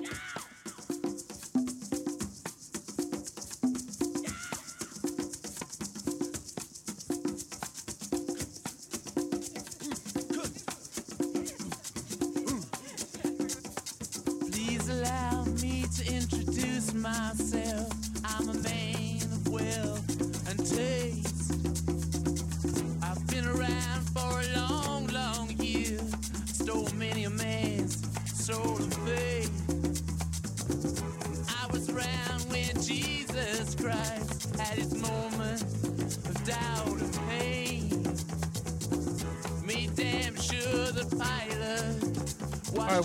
[0.00, 0.39] Please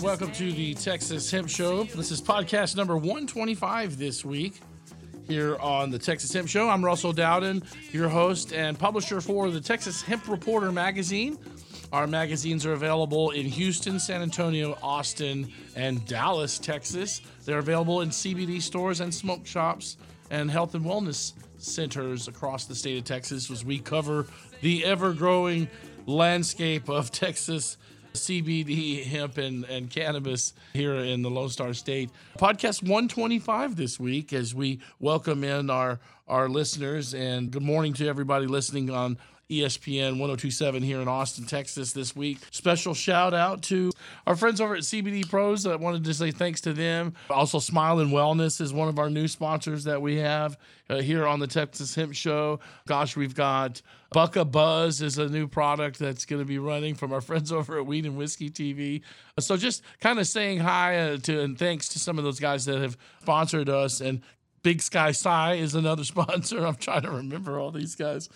[0.06, 1.82] welcome to the Texas Hemp Show.
[1.82, 4.60] This is podcast number 125 this week
[5.26, 6.68] here on the Texas Hemp Show.
[6.68, 11.36] I'm Russell Dowden, your host and publisher for the Texas Hemp Reporter magazine.
[11.92, 17.20] Our magazines are available in Houston, San Antonio, Austin, and Dallas, Texas.
[17.44, 19.96] They're available in CBD stores and smoke shops
[20.30, 24.28] and health and wellness centers across the state of Texas as we cover
[24.60, 25.66] the ever growing
[26.06, 27.76] landscape of Texas
[28.16, 32.10] CBD, hemp, and, and cannabis here in the Lone Star State.
[32.38, 37.14] Podcast 125 this week as we welcome in our, our listeners.
[37.14, 39.18] And good morning to everybody listening on
[39.50, 42.38] ESPN 1027 here in Austin, Texas this week.
[42.50, 43.92] Special shout out to
[44.26, 45.66] our friends over at CBD Pros.
[45.66, 47.14] I wanted to say thanks to them.
[47.30, 50.58] Also, Smilyn Wellness is one of our new sponsors that we have
[50.90, 52.58] uh, here on the Texas Hemp Show.
[52.86, 53.82] Gosh, we've got
[54.14, 57.78] Bucka Buzz is a new product that's going to be running from our friends over
[57.78, 59.02] at Weed and Whiskey TV.
[59.38, 62.64] So just kind of saying hi uh, to and thanks to some of those guys
[62.64, 64.22] that have sponsored us and
[64.66, 66.66] Big Sky Sci is another sponsor.
[66.66, 68.28] I'm trying to remember all these guys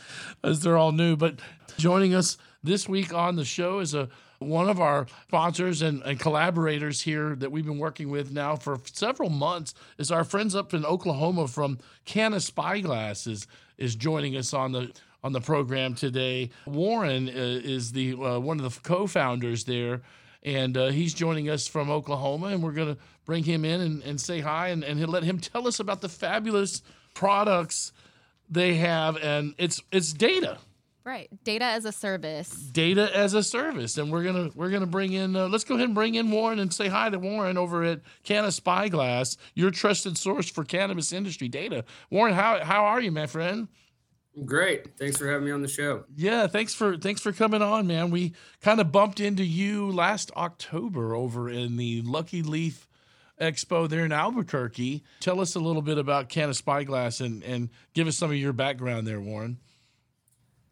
[0.45, 1.17] as they're all new.
[1.17, 1.41] But
[1.77, 6.20] joining us this week on the show is a one of our sponsors and, and
[6.20, 10.73] collaborators here that we've been working with now for several months is our friends up
[10.73, 14.92] in Oklahoma from Canna Spyglass is, is joining us on the
[15.24, 16.51] on the program today.
[16.64, 20.01] Warren uh, is the uh, one of the co-founders there
[20.42, 24.02] and uh, he's joining us from Oklahoma, and we're going to bring him in and,
[24.02, 26.83] and say hi and, and let him tell us about the fabulous
[27.14, 27.92] products
[28.48, 30.58] they have, and it's it's data,
[31.02, 31.30] Right.
[31.45, 32.51] Data as a service.
[32.51, 35.34] data as a service, and we're gonna we're gonna bring in.
[35.34, 38.01] Uh, let's go ahead and bring in Warren and say hi to Warren over at
[38.22, 41.84] Canna Spyglass, your trusted source for cannabis industry data.
[42.11, 43.68] Warren, how how are you, my friend?
[44.45, 44.96] Great.
[44.96, 46.05] Thanks for having me on the show.
[46.17, 48.11] Yeah, thanks for thanks for coming on, man.
[48.11, 52.89] We kind of bumped into you last October over in the Lucky Leaf
[53.40, 55.02] Expo there in Albuquerque.
[55.20, 58.52] Tell us a little bit about Canna Spyglass and and give us some of your
[58.52, 59.58] background there, Warren.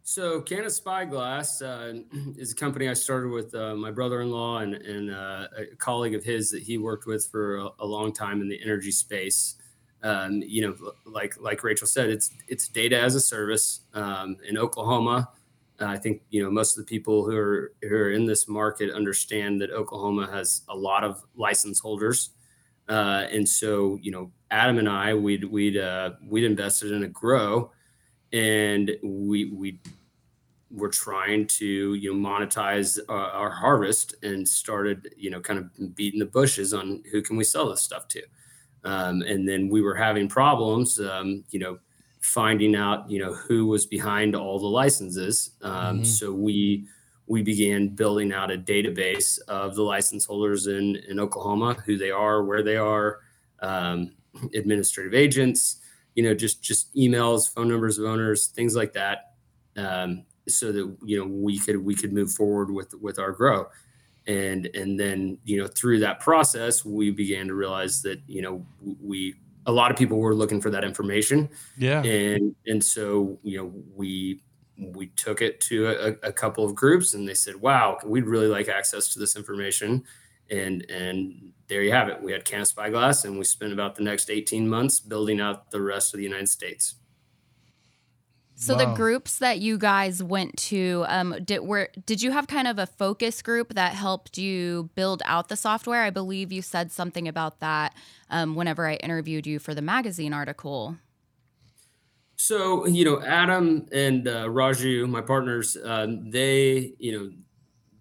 [0.09, 1.93] So, Canna Spyglass uh,
[2.39, 6.25] is a company I started with uh, my brother-in-law and, and uh, a colleague of
[6.25, 9.57] his that he worked with for a, a long time in the energy space.
[10.03, 14.57] Um, you know, like like Rachel said, it's it's data as a service um, in
[14.57, 15.31] Oklahoma.
[15.81, 18.49] Uh, I think you know most of the people who are who are in this
[18.49, 22.31] market understand that Oklahoma has a lot of license holders,
[22.89, 27.09] uh, and so you know Adam and I we'd we'd uh, we'd invested in a
[27.09, 27.73] grow,
[28.33, 29.81] and we we
[30.71, 35.97] were trying to you know monetize uh, our harvest and started you know kind of
[35.97, 38.23] beating the bushes on who can we sell this stuff to
[38.91, 41.79] um, and then we were having problems um, you know
[42.21, 45.37] finding out you know who was behind all the licenses.
[45.63, 46.07] Um, Mhm.
[46.19, 46.87] so we
[47.27, 52.11] we began building out a database of the license holders in in oklahoma who they
[52.11, 53.21] are where they are
[53.71, 53.99] um,
[54.55, 55.61] administrative agents
[56.17, 59.19] you know just just emails phone numbers of owners things like that.
[59.77, 63.67] Um, so that you know we could we could move forward with with our grow
[64.29, 68.65] and and then you know through that process we began to realize that you know
[69.03, 69.35] we
[69.67, 71.49] a lot of people were looking for that information.
[71.77, 72.03] Yeah.
[72.03, 74.43] and and so you know we
[74.95, 78.47] we took it to a, a couple of groups and they said wow we'd really
[78.47, 80.05] like access to this information.
[80.51, 82.23] And and there you have it.
[82.23, 85.83] We had Canna Spyglass and we spent about the next 18 months building out the
[85.83, 86.95] rest of the united states
[88.61, 88.79] So Wow.
[88.79, 92.77] the groups that you guys went to, um, did were did you have kind of
[92.77, 96.03] a focus group that helped you build out the software?
[96.03, 97.95] I believe you said something about that
[98.31, 100.97] um, whenever I interviewed you for the magazine article.
[102.37, 107.31] So you know, Adam and uh, Raju, my partners, um, they you know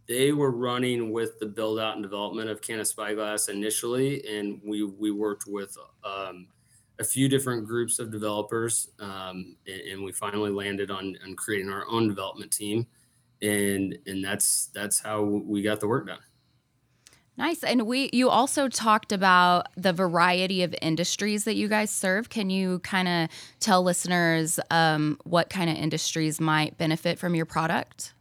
[0.08, 4.84] they were running with the build out and development of Canna Spyglass initially, and we
[4.84, 6.48] we worked with um,
[7.00, 11.70] a few different groups of developers, um, and, and we finally landed on on creating
[11.70, 12.88] our own development team,
[13.42, 16.20] and and that's that's how we got the work done.
[17.38, 17.64] Nice.
[17.64, 22.30] And we you also talked about the variety of industries that you guys serve.
[22.30, 23.30] Can you kind of
[23.60, 28.14] tell listeners um, what kind of industries might benefit from your product?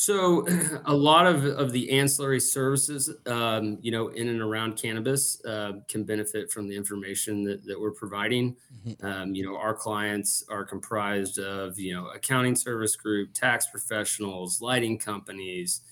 [0.00, 0.46] So,
[0.86, 5.72] a lot of, of the ancillary services, um, you know, in and around cannabis uh,
[5.88, 8.56] can benefit from the information that, that we're providing.
[8.86, 9.04] Mm-hmm.
[9.04, 14.62] Um, you know, our clients are comprised of, you know, accounting service group, tax professionals,
[14.62, 15.82] lighting companies,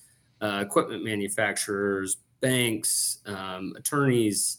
[0.41, 4.57] uh, equipment manufacturers, banks, um, attorneys,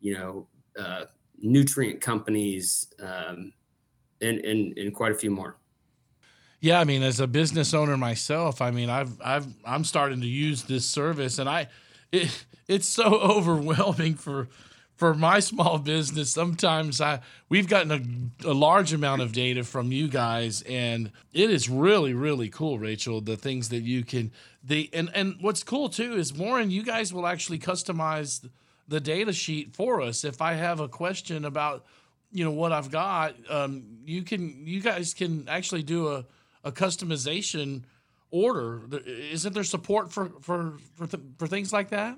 [0.00, 0.46] you know,
[0.78, 1.06] uh,
[1.40, 3.52] nutrient companies, um,
[4.20, 5.56] and, and, and quite a few more.
[6.62, 10.28] Yeah, I mean, as a business owner myself, I mean, I've I've I'm starting to
[10.28, 11.66] use this service, and I,
[12.12, 14.48] it, it's so overwhelming for
[14.94, 16.30] for my small business.
[16.30, 17.18] Sometimes I
[17.48, 22.14] we've gotten a, a large amount of data from you guys, and it is really
[22.14, 23.20] really cool, Rachel.
[23.20, 24.30] The things that you can
[24.62, 28.48] the and and what's cool too is Warren, you guys will actually customize
[28.86, 30.22] the data sheet for us.
[30.22, 31.84] If I have a question about
[32.30, 36.24] you know what I've got, um, you can you guys can actually do a
[36.64, 37.82] a customization
[38.30, 38.82] order.
[39.06, 42.16] Isn't there support for for for, th- for things like that?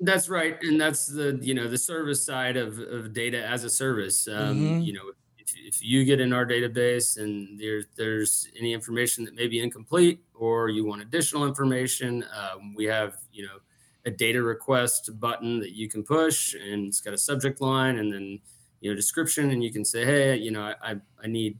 [0.00, 3.70] That's right, and that's the you know the service side of, of data as a
[3.70, 4.26] service.
[4.26, 4.80] Um, mm-hmm.
[4.80, 5.02] You know,
[5.38, 9.60] if, if you get in our database and there's there's any information that may be
[9.60, 13.58] incomplete, or you want additional information, um, we have you know
[14.06, 18.10] a data request button that you can push, and it's got a subject line, and
[18.10, 18.40] then
[18.80, 21.58] you know description, and you can say, hey, you know, I I need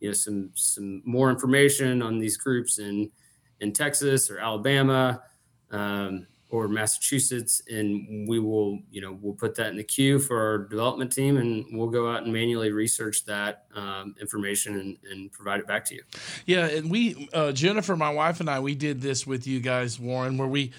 [0.00, 3.10] you know some some more information on these groups in
[3.60, 5.22] in Texas or Alabama
[5.70, 10.40] um, or Massachusetts, and we will you know we'll put that in the queue for
[10.40, 15.32] our development team, and we'll go out and manually research that um, information and, and,
[15.32, 16.02] provide it back to you.
[16.46, 20.00] Yeah, and we uh, Jennifer, my wife, and I, we did this with you guys,
[20.00, 20.72] Warren, where we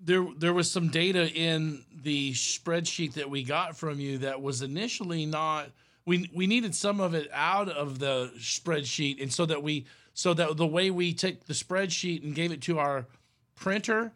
[0.00, 4.62] there there was some data in the spreadsheet that we got from you that was
[4.62, 5.70] initially not
[6.08, 9.84] we we needed some of it out of the spreadsheet, and so that we
[10.14, 13.06] so that the way we took the spreadsheet and gave it to our
[13.54, 14.10] printer,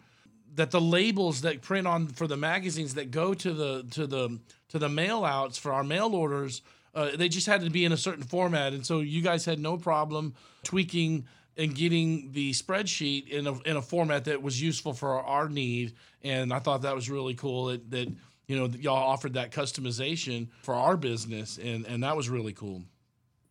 [0.55, 4.41] that the labels that print on for the magazines that go to the to the
[4.71, 6.63] to the mail outs for our mail orders,
[6.95, 9.61] uh, they just had to be in a certain format, and so you guys had
[9.61, 10.35] no problem
[10.65, 11.27] tweaking
[11.59, 15.49] and getting the spreadsheet in a in a format that was useful for our, our
[15.51, 15.93] need,
[16.23, 18.09] and I thought that was really cool that that
[18.47, 22.83] you know, y'all offered that customization for our business, and and that was really cool.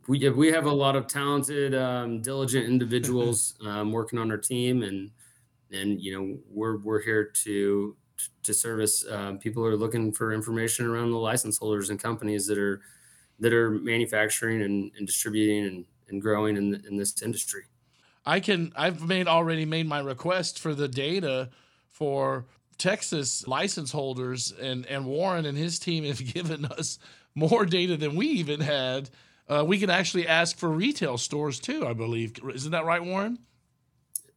[0.07, 4.83] We we have a lot of talented, um, diligent individuals um, working on our team,
[4.83, 5.11] and
[5.71, 7.95] and you know we're we're here to
[8.43, 12.45] to service um, people who are looking for information around the license holders and companies
[12.47, 12.81] that are
[13.39, 17.63] that are manufacturing and, and distributing and, and growing in, in this industry.
[18.25, 21.49] I can I've made already made my request for the data
[21.89, 22.45] for
[22.77, 26.99] Texas license holders and and Warren and his team have given us
[27.35, 29.09] more data than we even had.
[29.47, 32.33] Uh, we can actually ask for retail stores too, I believe.
[32.53, 33.39] Isn't that right, Warren?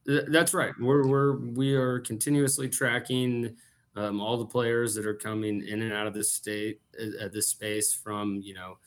[0.05, 0.73] That's right.
[0.79, 3.55] We're we're we are continuously tracking
[3.95, 7.29] um, all the players that are coming in and out of this state at uh,
[7.33, 8.77] this space from you know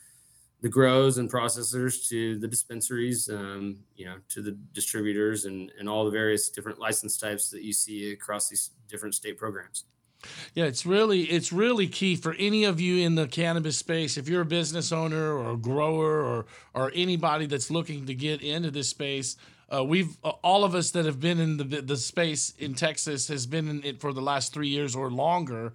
[0.61, 5.87] the grows and processors to the dispensaries, um, you know, to the distributors and, and
[5.87, 9.85] all the various different license types that you see across these different state programs.
[10.53, 14.17] Yeah, it's really it's really key for any of you in the cannabis space.
[14.17, 18.41] If you're a business owner or a grower or or anybody that's looking to get
[18.41, 19.37] into this space,
[19.73, 23.29] uh, we've uh, all of us that have been in the the space in Texas
[23.29, 25.71] has been in it for the last three years or longer.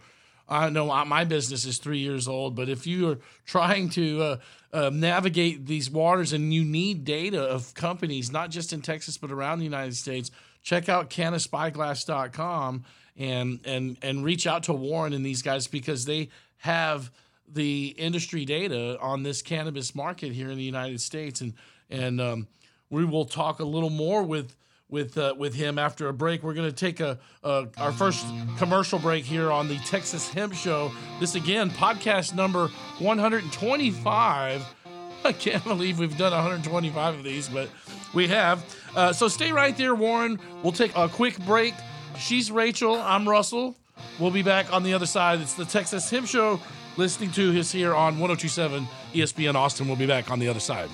[0.49, 4.37] I know my business is three years old, but if you are trying to uh,
[4.73, 9.31] uh, navigate these waters and you need data of companies, not just in Texas, but
[9.31, 10.31] around the United States,
[10.63, 12.85] check out cannaspyglass.com
[13.17, 17.11] and, and, and reach out to Warren and these guys because they have
[17.49, 21.41] the industry data on this cannabis market here in the United States.
[21.41, 21.55] And,
[21.89, 22.49] and um,
[22.91, 24.55] we will talk a little more with
[24.95, 26.43] with uh, with him after a break.
[26.43, 28.25] We're going to take a, a, our first
[28.57, 30.93] commercial break here on the Texas Hemp Show.
[31.21, 32.69] This again, podcast number
[33.01, 34.75] 125.
[35.25, 37.69] I can't believe we've done 125 of these, but
[38.15, 38.65] we have.
[38.95, 40.39] Uh, so stay right there, Warren.
[40.63, 41.75] We'll take a quick break.
[42.19, 42.95] She's Rachel.
[42.95, 43.75] I'm Russell.
[44.21, 45.41] We'll be back on the other side.
[45.41, 46.61] It's the Texas Hemp Show.
[46.97, 49.89] Listening to his here on 1027 ESPN Austin.
[49.89, 50.89] We'll be back on the other side.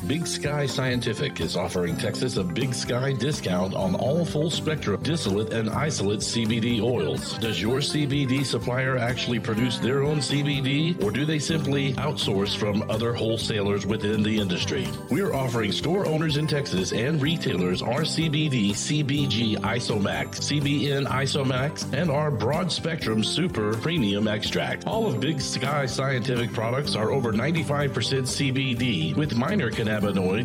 [0.06, 5.50] Big Sky Scientific is offering Texas a Big Sky discount on all full spectrum distillate
[5.54, 7.38] and isolate CBD oils.
[7.38, 12.82] Does your CBD supplier actually produce their own CBD or do they simply outsource from
[12.90, 14.86] other wholesalers within the industry?
[15.10, 22.10] We're offering store owners in Texas and retailers our CBD CBG Isomax, CBN Isomax, and
[22.10, 24.86] our broad spectrum super premium extract.
[24.86, 29.93] All of Big Sky Scientific products are over 95% CBD with minor cannabinoids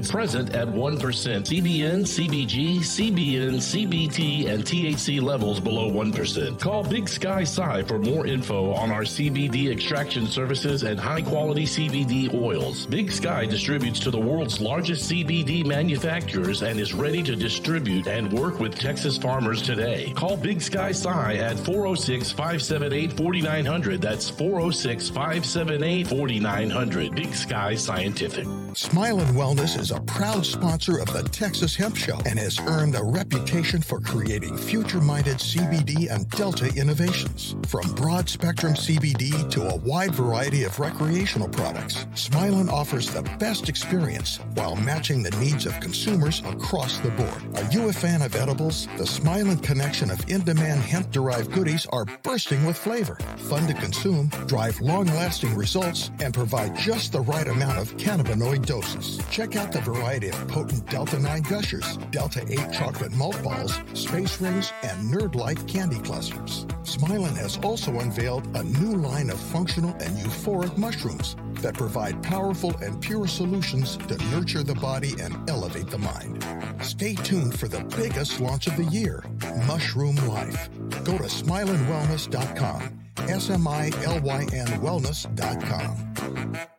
[0.09, 0.99] present at 1%.
[0.99, 6.59] CBN, CBG, CBN, CBT, and THC levels below 1%.
[6.59, 11.65] Call Big Sky Sci for more info on our CBD extraction services and high quality
[11.65, 12.85] CBD oils.
[12.87, 18.31] Big Sky distributes to the world's largest CBD manufacturers and is ready to distribute and
[18.31, 20.13] work with Texas farmers today.
[20.15, 24.01] Call Big Sky Sci at 406 578 4900.
[24.01, 27.15] That's 406 578 4900.
[27.15, 28.45] Big Sky Scientific.
[28.73, 33.01] Smilyn Wellness is a proud sponsor of the Texas Hemp Show and has earned a
[33.01, 37.55] reputation for creating future minded CBD and Delta innovations.
[37.65, 43.69] From broad spectrum CBD to a wide variety of recreational products, Smilyn offers the best
[43.69, 47.41] experience while matching the needs of consumers across the board.
[47.55, 48.89] Are you a fan of edibles?
[48.97, 53.73] The Smilyn connection of in demand hemp derived goodies are bursting with flavor, fun to
[53.73, 59.18] consume, drive long lasting results, and provide just the right amount of cannabinoid doses.
[59.29, 64.41] Check out the variety of potent Delta 9 gushers, Delta 8 chocolate malt balls, space
[64.41, 66.65] rings, and nerd like candy clusters.
[66.83, 72.75] Smilyn has also unveiled a new line of functional and euphoric mushrooms that provide powerful
[72.81, 76.43] and pure solutions to nurture the body and elevate the mind.
[76.81, 79.23] Stay tuned for the biggest launch of the year,
[79.67, 80.69] Mushroom Life.
[81.03, 86.78] Go to smilynwellness.com, S M I L Y N wellness.com.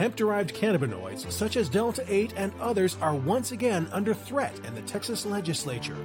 [0.00, 4.74] Hemp derived cannabinoids such as Delta 8 and others are once again under threat in
[4.74, 5.98] the Texas legislature.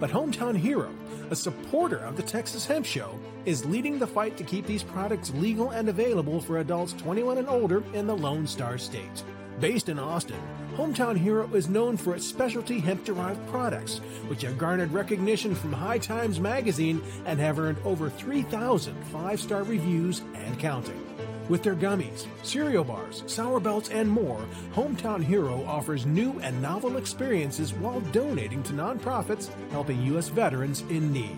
[0.00, 0.92] But Hometown Hero,
[1.30, 5.32] a supporter of the Texas Hemp Show, is leading the fight to keep these products
[5.34, 9.22] legal and available for adults 21 and older in the Lone Star State.
[9.60, 10.40] Based in Austin,
[10.74, 15.72] Hometown Hero is known for its specialty hemp derived products, which have garnered recognition from
[15.72, 21.07] High Times magazine and have earned over 3,000 five star reviews and counting.
[21.48, 24.40] With their gummies, cereal bars, sour belts, and more,
[24.74, 30.28] Hometown Hero offers new and novel experiences while donating to nonprofits helping U.S.
[30.28, 31.36] veterans in need.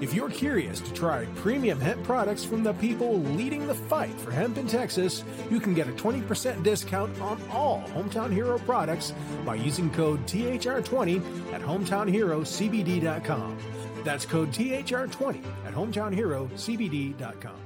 [0.00, 4.30] If you're curious to try premium hemp products from the people leading the fight for
[4.30, 9.14] hemp in Texas, you can get a 20% discount on all Hometown Hero products
[9.44, 13.58] by using code THR20 at hometownherocbd.com.
[14.04, 17.56] That's code THR20 at hometownherocbd.com.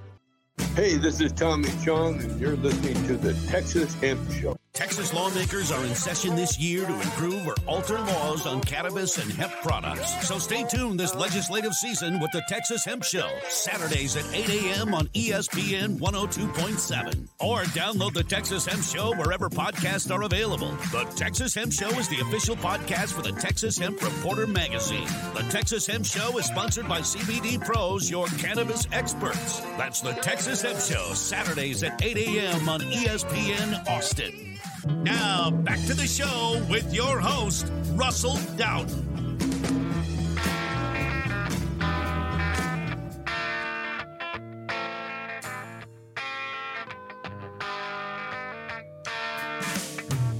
[0.78, 4.56] Hey, this is Tommy Chong, and you're listening to the Texas Hemp Show.
[4.78, 9.28] Texas lawmakers are in session this year to improve or alter laws on cannabis and
[9.32, 10.28] hemp products.
[10.28, 14.94] So stay tuned this legislative season with the Texas Hemp Show, Saturdays at 8 a.m.
[14.94, 17.28] on ESPN 102.7.
[17.40, 20.70] Or download the Texas Hemp Show wherever podcasts are available.
[20.92, 25.08] The Texas Hemp Show is the official podcast for the Texas Hemp Reporter magazine.
[25.34, 29.58] The Texas Hemp Show is sponsored by CBD Pros, your cannabis experts.
[29.76, 32.68] That's the Texas Show, Saturdays at 8 a.m.
[32.68, 34.58] on ESPN Austin.
[35.02, 39.38] Now, back to the show with your host, Russell Dowden.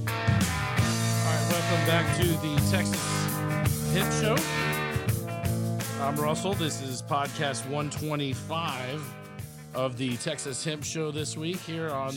[0.07, 4.37] All right, welcome back to the Texas Hemp Show.
[6.03, 6.53] I'm Russell.
[6.53, 9.01] This is podcast 125
[9.73, 12.13] of the Texas Hemp Show this week here on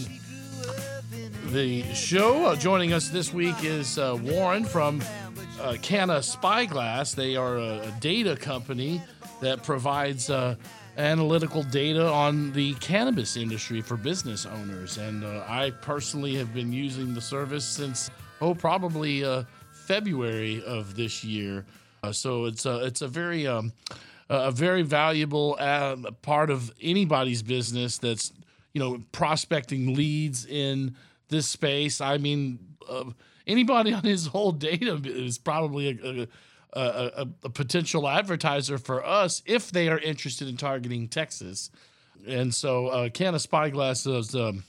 [1.46, 2.46] the show.
[2.46, 5.02] Uh, joining us this week is uh, Warren from
[5.60, 7.14] uh, Canna Spyglass.
[7.14, 9.02] They are a, data company
[9.40, 10.56] that provides uh,
[10.96, 14.98] analytical data on the cannabis industry for business owners.
[14.98, 20.94] And uh, I personally have been using the service since, oh, probably uh, February of
[20.94, 21.64] this year.
[22.12, 23.72] so it's it's a very um,
[24.28, 25.56] a very valuable
[26.22, 28.32] part of anybody's business that's
[28.72, 30.96] you know prospecting leads in
[31.28, 32.00] this space.
[32.00, 33.04] I mean, uh,
[33.46, 36.28] anybody on his whole data is probably a,
[36.72, 41.70] a, a, a, potential advertiser for us if they are interested in targeting Texas.
[42.26, 44.62] And so, uh, Canna Spyglass is, um,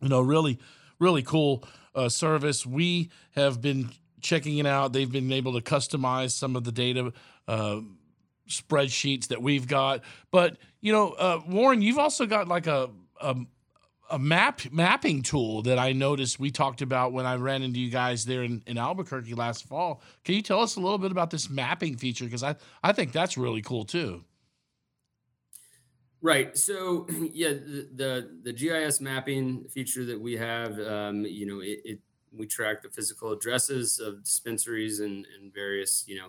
[0.00, 0.58] you know, really,
[0.98, 1.64] really cool
[1.94, 2.66] uh, service.
[2.66, 3.90] We have been
[4.20, 4.92] checking it out.
[4.92, 7.12] They've been able to customize some of the data
[7.46, 7.80] uh,
[8.48, 10.02] spreadsheets that we've got.
[10.30, 12.90] But you know, uh, Warren, you've also got like a,
[13.20, 13.36] a
[14.10, 17.90] a map mapping tool that I noticed we talked about when I ran into you
[17.90, 20.02] guys there in, in Albuquerque last fall.
[20.24, 22.24] Can you tell us a little bit about this mapping feature?
[22.24, 24.24] Because I, I think that's really cool too.
[26.20, 26.56] Right.
[26.56, 31.80] So yeah, the, the, the GIS mapping feature that we have, um, you know, it,
[31.84, 31.98] it,
[32.32, 36.28] we track the physical addresses of dispensaries and, and various, you know,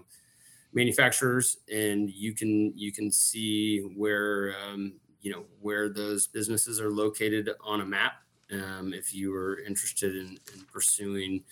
[0.74, 6.92] manufacturers, and you can you can see where um, you know where those businesses are
[6.92, 8.14] located on a map.
[8.52, 11.44] Um, if you are interested in, in pursuing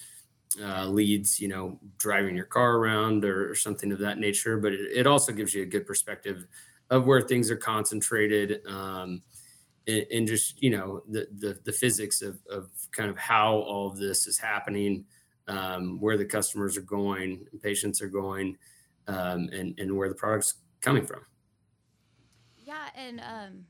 [0.61, 4.57] uh, leads, you know, driving your car around or, or something of that nature.
[4.57, 6.47] But it, it, also gives you a good perspective
[6.89, 9.21] of where things are concentrated um,
[9.87, 13.87] and, and, just, you know, the, the, the physics of, of kind of how all
[13.87, 15.05] of this is happening,
[15.47, 18.57] um, where the customers are going, patients are going,
[19.07, 21.21] um, and, and where the product's coming from.
[22.65, 23.65] Yeah, and um,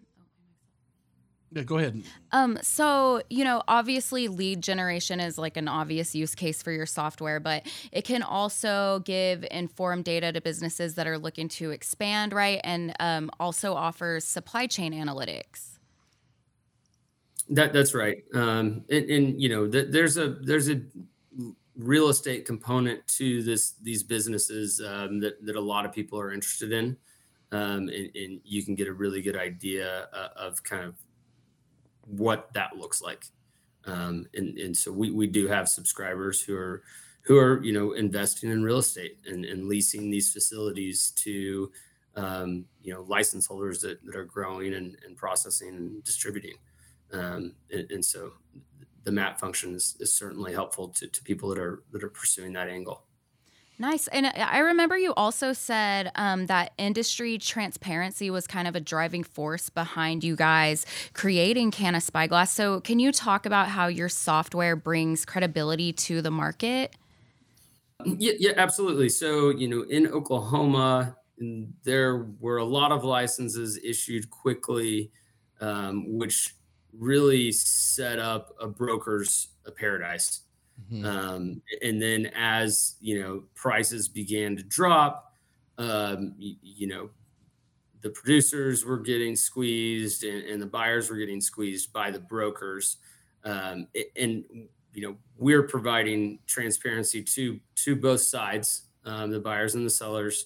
[1.52, 2.04] yeah, go ahead.
[2.32, 6.86] Um, so you know, obviously, lead generation is like an obvious use case for your
[6.86, 12.34] software, but it can also give informed data to businesses that are looking to expand,
[12.34, 12.60] right?
[12.64, 15.78] And um, also offers supply chain analytics.
[17.50, 18.24] That that's right.
[18.34, 20.82] Um, and, and you know, th- there's a there's a
[21.78, 26.34] real estate component to this these businesses um, that that a lot of people are
[26.34, 26.98] interested in
[27.52, 30.96] um, and, and, you can get a really good idea uh, of kind of
[32.06, 33.26] what that looks like.
[33.86, 36.84] Um, and, and so we, we do have subscribers who are
[37.22, 41.72] who are you know investing in real estate and, and leasing these facilities to
[42.16, 46.56] um, you know license holders that, that are growing and, and processing and distributing.
[47.14, 48.34] Um, and, and, so
[49.04, 52.54] the map function is, is certainly helpful to, to people that are that are pursuing
[52.54, 53.04] that angle.
[53.80, 54.08] Nice.
[54.08, 59.24] And I remember you also said um, that industry transparency was kind of a driving
[59.24, 60.84] force behind you guys
[61.14, 62.52] creating Canna Spyglass.
[62.52, 66.96] So, can you talk about how your software brings credibility to the market?
[68.04, 69.10] Yeah, yeah absolutely.
[69.10, 71.16] So, you know, in Oklahoma,
[71.84, 75.12] there were a lot of licenses issued quickly,
[75.62, 76.56] um, which
[76.98, 80.42] really set up a broker's a paradise
[80.92, 81.06] Mm-hmm.
[81.06, 85.34] Um, and then as you know prices began to drop,
[85.78, 87.10] um, you, you, know
[88.02, 92.98] the producers were getting squeezed and, and, the buyers were getting squeezed by the brokers.
[93.44, 94.46] Um, and
[94.94, 100.46] you know we're providing transparency to to both sides, um, the buyers and the sellers,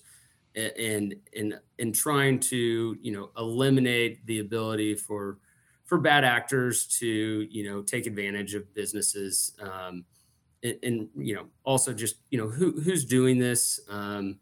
[0.55, 5.39] and and and trying to you know eliminate the ability for
[5.91, 10.05] for bad actors to you know take advantage of businesses um,
[10.63, 14.39] and, and, you know also just you know who who's doing this um,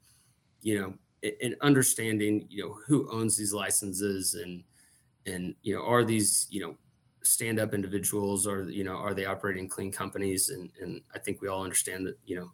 [0.62, 0.94] you know
[1.42, 4.64] and understanding you know who owns these licenses and
[5.26, 6.76] and you know are these you know
[7.24, 10.50] stand up individuals or you know are they operating clean companies?
[10.50, 12.52] And and I think we all understand that you know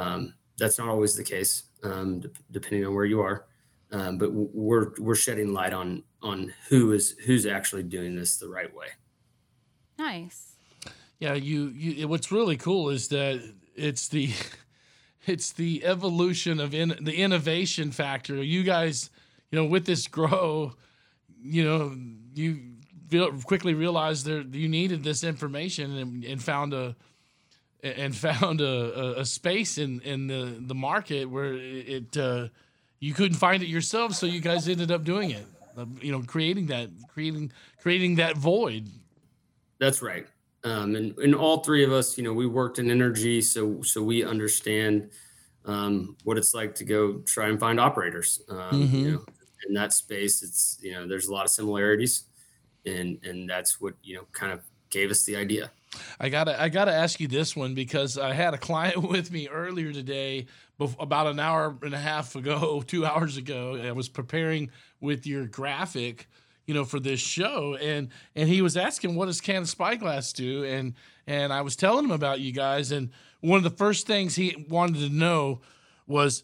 [0.00, 3.46] um, that's not always the case um, depending on where you are.
[3.92, 8.48] Um, but we're we're shedding light on on who is who's actually doing this the
[8.48, 8.88] right way
[9.98, 10.56] nice
[11.18, 13.42] yeah, you, you what's really cool is that
[13.74, 14.30] it's the
[15.26, 18.42] it's the evolution of in, the innovation factor.
[18.42, 19.10] You guys,
[19.50, 20.74] you know, with this grow,
[21.42, 21.96] you know,
[22.34, 22.60] you
[23.44, 26.96] quickly realized that you needed this information and, and found a
[27.82, 32.48] and found a, a, space in, in the, the market where it uh,
[32.98, 35.46] you couldn't find it yourself, so you guys ended up doing it.
[36.00, 38.88] You know, creating that creating creating that void.
[39.78, 40.26] That's right.
[40.64, 44.02] Um, and, and all three of us, you know, we worked in energy, so so
[44.02, 45.10] we understand
[45.64, 48.40] um, what it's like to go try and find operators.
[48.48, 48.96] Um, mm-hmm.
[48.96, 49.24] You know,
[49.68, 52.24] in that space, it's you know, there's a lot of similarities,
[52.84, 54.60] and and that's what you know kind of
[54.90, 55.70] gave us the idea.
[56.20, 59.48] I gotta I gotta ask you this one because I had a client with me
[59.48, 60.46] earlier today,
[60.80, 63.76] about an hour and a half ago, two hours ago.
[63.76, 66.28] I was preparing with your graphic,
[66.66, 70.64] you know, for this show, and and he was asking what does Canna Spyglass do,
[70.64, 70.94] and
[71.26, 74.66] and I was telling him about you guys, and one of the first things he
[74.68, 75.60] wanted to know
[76.06, 76.42] was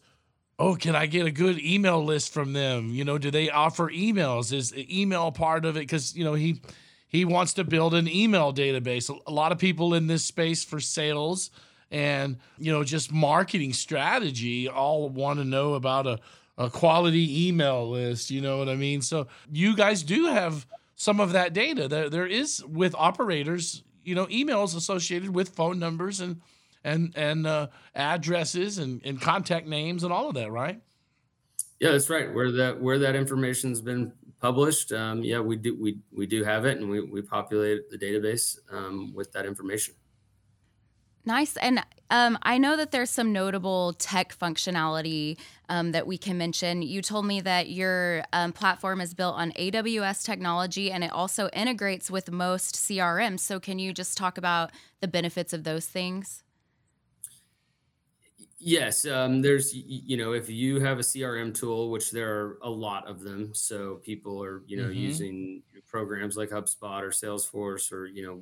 [0.58, 2.90] oh, can I get a good email list from them?
[2.90, 4.52] You know, do they offer emails?
[4.52, 5.80] Is email part of it?
[5.80, 6.60] Because you know he
[7.08, 9.10] he wants to build an email database.
[9.26, 11.50] A lot of people in this space for sales
[11.90, 16.18] and you know just marketing strategy all want to know about a,
[16.58, 18.30] a quality email list.
[18.30, 19.00] You know what I mean?
[19.02, 21.88] So you guys do have some of that data.
[21.88, 26.40] There, there is with operators, you know, emails associated with phone numbers and
[26.84, 30.80] and and uh, addresses and, and contact names and all of that, right?
[31.80, 32.32] Yeah, that's right.
[32.32, 36.64] Where that where that information's been published, um, yeah, we do we we do have
[36.64, 39.94] it, and we we populate the database um, with that information.
[41.24, 41.56] Nice.
[41.56, 46.82] And um, I know that there's some notable tech functionality um, that we can mention.
[46.82, 51.48] You told me that your um, platform is built on AWS technology and it also
[51.52, 53.40] integrates with most CRMs.
[53.40, 56.42] So, can you just talk about the benefits of those things?
[58.64, 62.70] Yes, um, there's you know if you have a CRM tool, which there are a
[62.70, 64.98] lot of them, so people are you know mm-hmm.
[64.98, 68.40] using programs like HubSpot or Salesforce or you know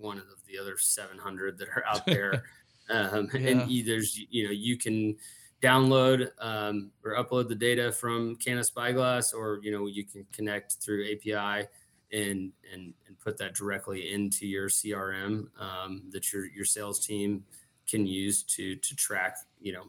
[0.00, 2.44] one of the other 700 that are out there,
[2.90, 3.48] um, yeah.
[3.48, 5.16] and there's you know you can
[5.62, 10.74] download um, or upload the data from Canna Spyglass, or you know you can connect
[10.74, 11.68] through API
[12.12, 17.44] and and and put that directly into your CRM um, that your your sales team
[17.88, 19.84] can use to to track you know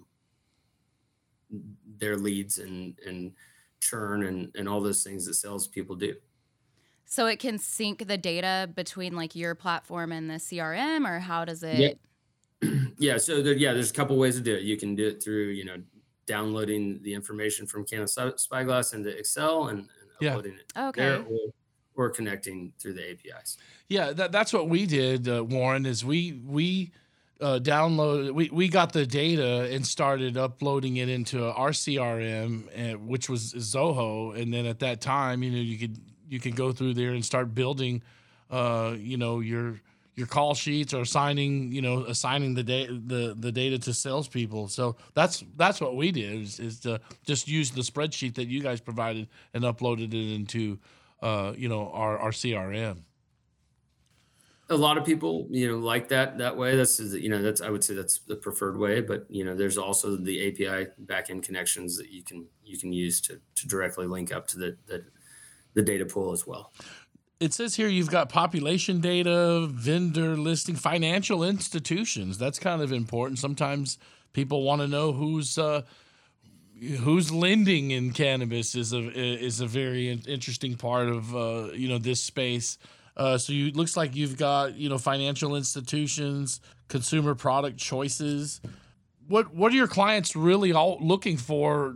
[1.97, 3.31] their leads and and
[3.79, 6.15] churn and and all those things that salespeople do.
[7.11, 11.43] So it can sync the data between like your platform and the CRM, or how
[11.43, 11.99] does it?
[12.61, 12.69] Yeah.
[12.97, 13.17] yeah.
[13.17, 14.61] So there, yeah, there's a couple ways to do it.
[14.61, 15.75] You can do it through you know
[16.25, 19.89] downloading the information from Canna Spyglass into Excel and, and
[20.21, 20.29] yeah.
[20.29, 21.01] uploading it okay.
[21.01, 23.57] there, or, or, connecting through the APIs.
[23.89, 25.85] Yeah, that, that's what we did, uh, Warren.
[25.85, 26.93] Is we we
[27.41, 33.05] uh, download we, we got the data and started uploading it into our crm and,
[33.05, 35.99] which was zoho and then at that time you know you could
[36.31, 38.01] you can go through there and start building
[38.49, 39.81] uh, you know your
[40.15, 44.67] your call sheets or assigning you know assigning the data the, the data to salespeople.
[44.69, 48.61] So that's that's what we did is, is to just use the spreadsheet that you
[48.61, 50.79] guys provided and uploaded it into
[51.21, 53.03] uh, you know our, our crm
[54.69, 56.75] a lot of people you know like that that way.
[56.75, 59.77] That's you know that's i would say that's the preferred way but you know there's
[59.77, 64.33] also the api backend connections that you can you can use to to directly link
[64.33, 65.03] up to the the,
[65.73, 66.71] the data pool as well
[67.39, 73.39] it says here you've got population data vendor listing financial institutions that's kind of important
[73.39, 73.97] sometimes
[74.33, 75.81] people want to know who's uh
[77.01, 81.99] who's lending in cannabis is a is a very interesting part of uh, you know
[81.99, 82.77] this space
[83.17, 88.61] uh, so you looks like you've got you know financial institutions, consumer product choices.
[89.27, 91.95] What what are your clients really all looking for?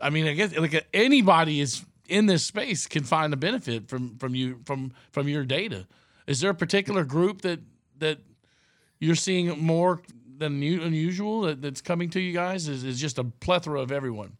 [0.00, 4.16] I mean, I guess like anybody is in this space can find a benefit from
[4.18, 5.86] from you from from your data.
[6.26, 7.60] Is there a particular group that
[7.98, 8.18] that
[8.98, 10.02] you're seeing more
[10.36, 12.68] than unusual that, that's coming to you guys?
[12.68, 14.36] Is is just a plethora of everyone?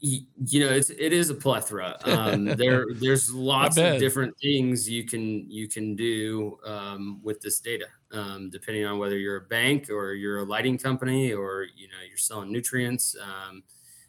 [0.00, 5.04] you know it's it is a plethora um, there there's lots of different things you
[5.04, 9.90] can you can do um, with this data um, depending on whether you're a bank
[9.90, 13.14] or you're a lighting company or you know you're selling nutrients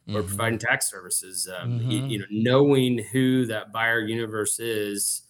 [0.07, 0.27] um, or mm-hmm.
[0.27, 1.91] providing tax services um, mm-hmm.
[1.91, 5.23] you, you, know knowing who that buyer universe is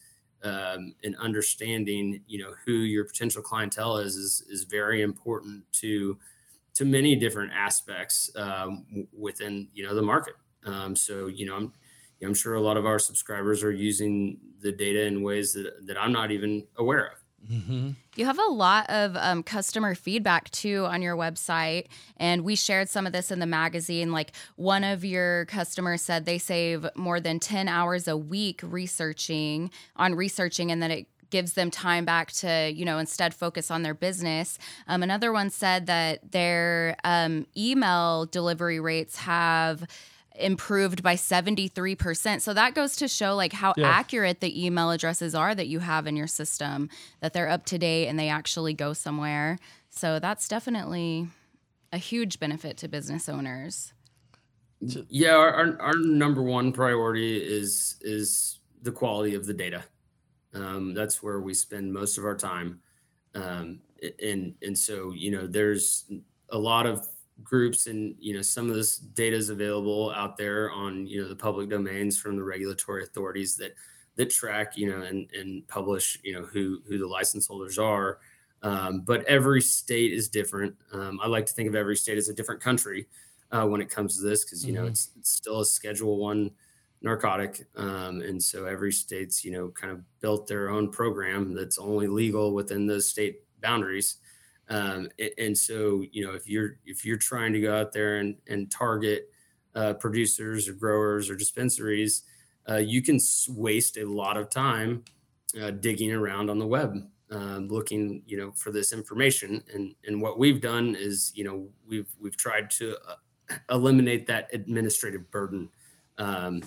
[0.44, 6.18] um, and understanding you know who your potential clientele is is, is very important to
[6.74, 8.86] to many different aspects um,
[9.18, 10.36] within you know the market.
[10.66, 11.74] Um, so you know I'm
[12.24, 15.98] I'm sure a lot of our subscribers are using the data in ways that that
[15.98, 17.21] I'm not even aware of.
[17.50, 17.92] Mm-hmm.
[18.16, 22.90] You have a lot of um, customer feedback too on your website, and we shared
[22.90, 24.12] some of this in the magazine.
[24.12, 29.72] Like one of your customers said they save more than ten hours a week researching
[29.96, 33.84] on researching, and that it gives them time back to, you know, instead focus on
[33.84, 34.60] their business.
[34.88, 39.88] Um, another one said that their um, email delivery rates have
[40.36, 42.42] improved by 73%.
[42.42, 43.88] So that goes to show like how yeah.
[43.88, 46.90] accurate the email addresses are that you have in your system,
[47.20, 49.58] that they're up to date and they actually go somewhere.
[49.90, 51.28] So that's definitely
[51.92, 53.94] a huge benefit to business owners.
[54.80, 59.84] Yeah, our, our, our number one priority is is the quality of the data
[60.56, 62.80] Um, that's where we spend most of our time.
[63.36, 63.82] Um,
[64.24, 66.06] and and so you know, there's
[66.50, 67.08] a lot of
[67.44, 71.28] groups and you know some of this data is available out there on you know
[71.28, 73.74] the public domains from the regulatory authorities that
[74.16, 78.20] that track you know and and publish you know who who the license holders are.
[78.64, 80.76] Um, but every state is different.
[80.94, 83.08] Um, i like to think of every state as a different country
[83.52, 84.90] uh, when it comes to this because you know mm-hmm.
[84.90, 86.52] it's, it's, still a schedule one
[87.02, 87.66] narcotic.
[87.76, 92.08] Um, and so every state's you know kind of built their own program that's only
[92.08, 94.18] legal within those state boundaries
[94.72, 98.38] um, and so, you know, if you're if you're trying to go out there and
[98.48, 99.30] and target
[99.76, 102.24] uh, producers or growers or dispensaries,
[102.70, 105.04] uh, you can waste a lot of time
[105.62, 106.96] uh, digging around on the web,
[107.32, 109.62] um, looking, you know, for this information.
[109.74, 114.50] And and what we've done is, you know, we've we've tried to uh, eliminate that
[114.54, 115.70] administrative burden.
[116.18, 116.62] Um,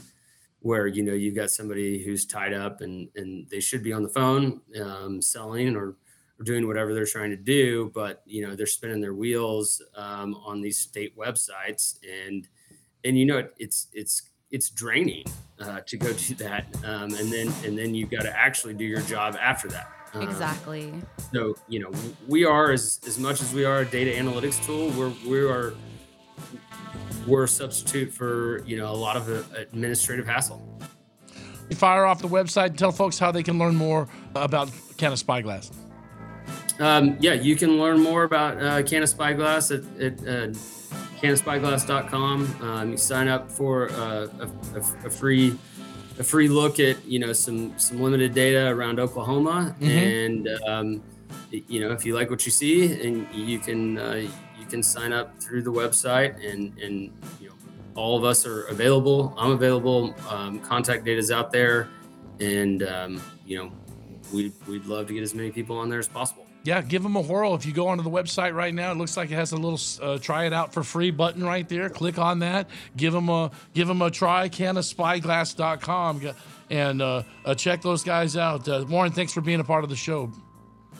[0.61, 4.03] where you know you've got somebody who's tied up and and they should be on
[4.03, 5.95] the phone um, selling or
[6.39, 10.35] or doing whatever they're trying to do, but you know they're spinning their wheels um,
[10.35, 12.49] on these state websites, and
[13.05, 15.25] and you know it, it's it's it's draining
[15.61, 18.85] uh, to go do that, um, and then and then you've got to actually do
[18.85, 19.91] your job after that.
[20.15, 20.93] Um, exactly.
[21.33, 21.91] So you know
[22.29, 25.75] we are as as much as we are a data analytics tool, we're we are
[27.27, 30.63] we're a substitute for you know a lot of uh, administrative hassle.
[31.71, 35.17] You fire off the website and tell folks how they can learn more about Canna
[35.17, 35.71] Spyglass.
[36.81, 40.53] Um, yeah, you can learn more about uh, Canna Spyglass at, at uh,
[41.21, 42.63] cannaspyglass.com.
[42.63, 45.57] Um, you sign up for uh, a, a, a, free
[46.19, 49.91] a free look at you know some some limited data around Oklahoma, mm-hmm.
[49.91, 51.03] and um,
[51.51, 54.27] you know if you like what you see, and you can uh,
[54.59, 57.55] you can sign up through the website, and and you know
[57.95, 59.35] all of us are available.
[59.39, 60.15] I'm available.
[60.29, 61.89] Um, contact data is out there,
[62.41, 63.73] and um, you know
[64.33, 67.15] we we'd love to get as many people on there as possible yeah, give them
[67.15, 67.55] a whirl.
[67.55, 69.79] If you go onto the website right now, it looks like it has a little
[70.03, 71.91] uh, try it out for free button right there.
[71.91, 72.69] Click on that.
[72.97, 74.49] Give them a give them a try.
[74.49, 76.33] Cannaspyglass.com
[76.71, 78.67] and uh, uh, check those guys out.
[78.67, 80.33] Uh, Warren, thanks for being a part of the show.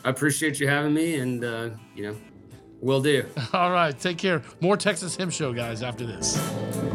[0.03, 2.15] I appreciate you having me, and uh, you know,
[2.79, 3.25] will do.
[3.53, 4.43] All right, take care.
[4.61, 5.81] More Texas Hemp Show, guys.
[5.81, 6.94] After this.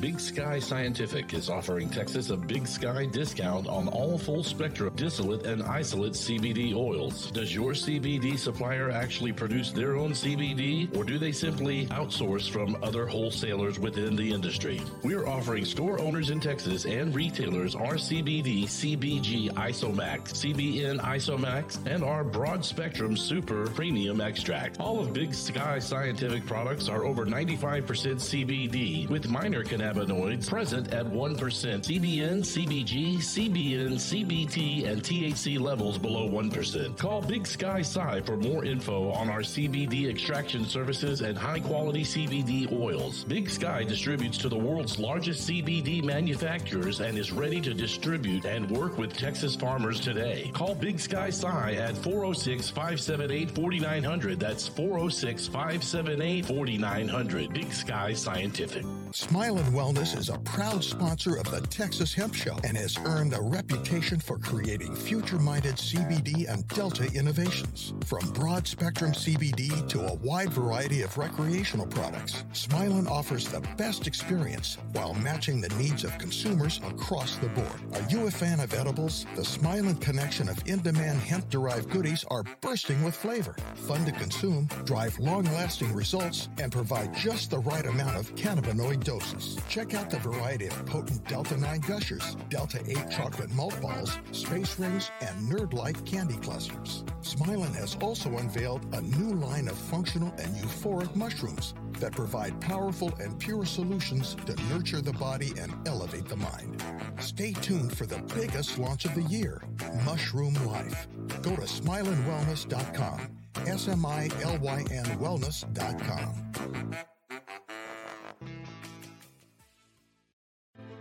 [0.00, 5.46] Big Sky Scientific is offering Texas a Big Sky discount on all full spectrum distillate
[5.46, 7.30] and isolate CBD oils.
[7.30, 12.76] Does your CBD supplier actually produce their own CBD or do they simply outsource from
[12.82, 14.82] other wholesalers within the industry?
[15.02, 22.04] We're offering store owners in Texas and retailers our CBD CBG Isomax, CBN Isomax, and
[22.04, 24.78] our broad spectrum super premium extract.
[24.78, 30.92] All of Big Sky Scientific products are over 95% CBD with minor connections cannabinoids present
[30.92, 36.98] at 1%, CBN, CBG, CBN, CBT, and THC levels below 1%.
[36.98, 42.02] Call Big Sky Sci for more info on our CBD extraction services and high quality
[42.02, 43.24] CBD oils.
[43.24, 48.68] Big Sky distributes to the world's largest CBD manufacturers and is ready to distribute and
[48.70, 50.50] work with Texas farmers today.
[50.52, 54.40] Call Big Sky Sci at 406 578 4900.
[54.40, 57.52] That's 406 578 4900.
[57.52, 58.84] Big Sky Scientific.
[59.12, 63.42] Smilyn Wellness is a proud sponsor of the Texas Hemp Show and has earned a
[63.42, 67.92] reputation for creating future minded CBD and Delta innovations.
[68.06, 74.06] From broad spectrum CBD to a wide variety of recreational products, Smilyn offers the best
[74.06, 77.78] experience while matching the needs of consumers across the board.
[77.92, 79.26] Are you a fan of edibles?
[79.36, 84.12] The Smilyn connection of in demand hemp derived goodies are bursting with flavor, fun to
[84.12, 89.58] consume, drive long lasting results, and provide just the right amount of cannabinoid doses.
[89.68, 94.78] Check out the variety of potent Delta 9 gushers, Delta 8 chocolate malt balls, space
[94.78, 97.04] rings, and nerd like candy clusters.
[97.20, 103.12] Smilyn has also unveiled a new line of functional and euphoric mushrooms that provide powerful
[103.20, 106.82] and pure solutions to nurture the body and elevate the mind.
[107.18, 109.62] Stay tuned for the biggest launch of the year,
[110.04, 111.08] Mushroom Life.
[111.42, 117.15] Go to smilynwellness.com, S M I L Y N wellness.com.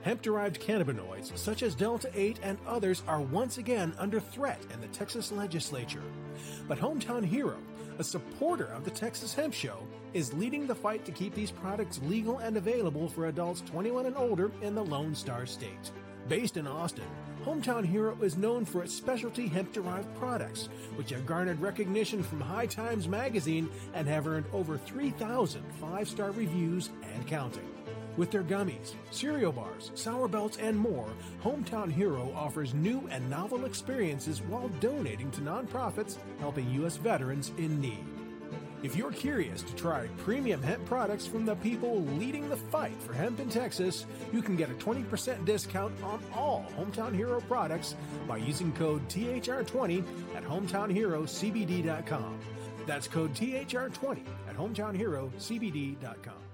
[0.06, 4.80] Hemp derived cannabinoids such as Delta 8 and others are once again under threat in
[4.80, 6.04] the Texas legislature.
[6.68, 7.58] But Hometown Hero,
[7.98, 9.80] a supporter of the Texas Hemp Show,
[10.14, 14.16] is leading the fight to keep these products legal and available for adults 21 and
[14.16, 15.90] older in the Lone Star State.
[16.30, 17.10] Based in Austin,
[17.44, 22.42] Hometown Hero is known for its specialty hemp derived products, which have garnered recognition from
[22.42, 27.75] High Times Magazine and have earned over 3,000 five star reviews and counting.
[28.18, 31.10] With their gummies, cereal bars, sour belts, and more,
[31.44, 36.96] Hometown Hero offers new and novel experiences while donating to nonprofits helping U.S.
[36.96, 38.06] veterans in need.
[38.84, 43.14] If you're curious to try premium hemp products from the people leading the fight for
[43.14, 47.96] hemp in Texas, you can get a 20% discount on all Hometown Hero products
[48.28, 50.04] by using code THR20
[50.36, 52.40] at hometownherocbd.com.
[52.86, 56.45] That's code THR20 at hometownherocbd.com.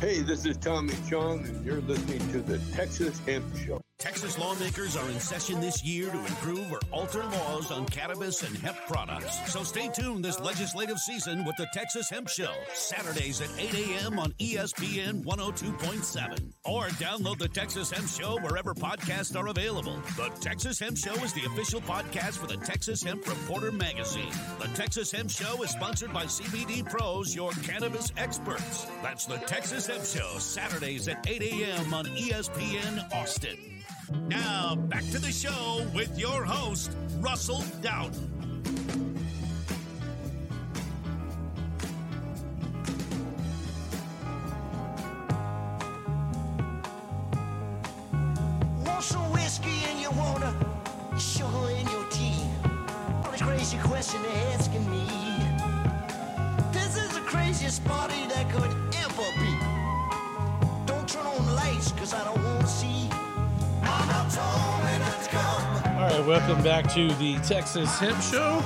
[0.00, 3.79] Hey, this is Tommy Chong, and you're listening to the Texas Hemp Show.
[4.10, 8.56] Texas lawmakers are in session this year to improve or alter laws on cannabis and
[8.56, 9.52] hemp products.
[9.52, 14.18] So stay tuned this legislative season with the Texas Hemp Show, Saturdays at 8 a.m.
[14.18, 16.52] on ESPN 102.7.
[16.64, 20.02] Or download the Texas Hemp Show wherever podcasts are available.
[20.16, 24.32] The Texas Hemp Show is the official podcast for the Texas Hemp Reporter magazine.
[24.58, 28.88] The Texas Hemp Show is sponsored by CBD Pros, your cannabis experts.
[29.04, 31.94] That's the Texas Hemp Show, Saturdays at 8 a.m.
[31.94, 33.79] on ESPN Austin.
[34.12, 38.28] Now, back to the show with your host, Russell Dowden.
[48.84, 50.52] Want some whiskey in your water,
[51.18, 52.42] sugar in your tea.
[53.22, 55.06] What a crazy question they're asking me.
[56.72, 58.72] This is the craziest party that could
[59.04, 59.52] ever be.
[60.86, 62.59] Don't turn on lights, cause I don't want
[64.38, 68.62] All right, welcome back to the Texas Hemp Show.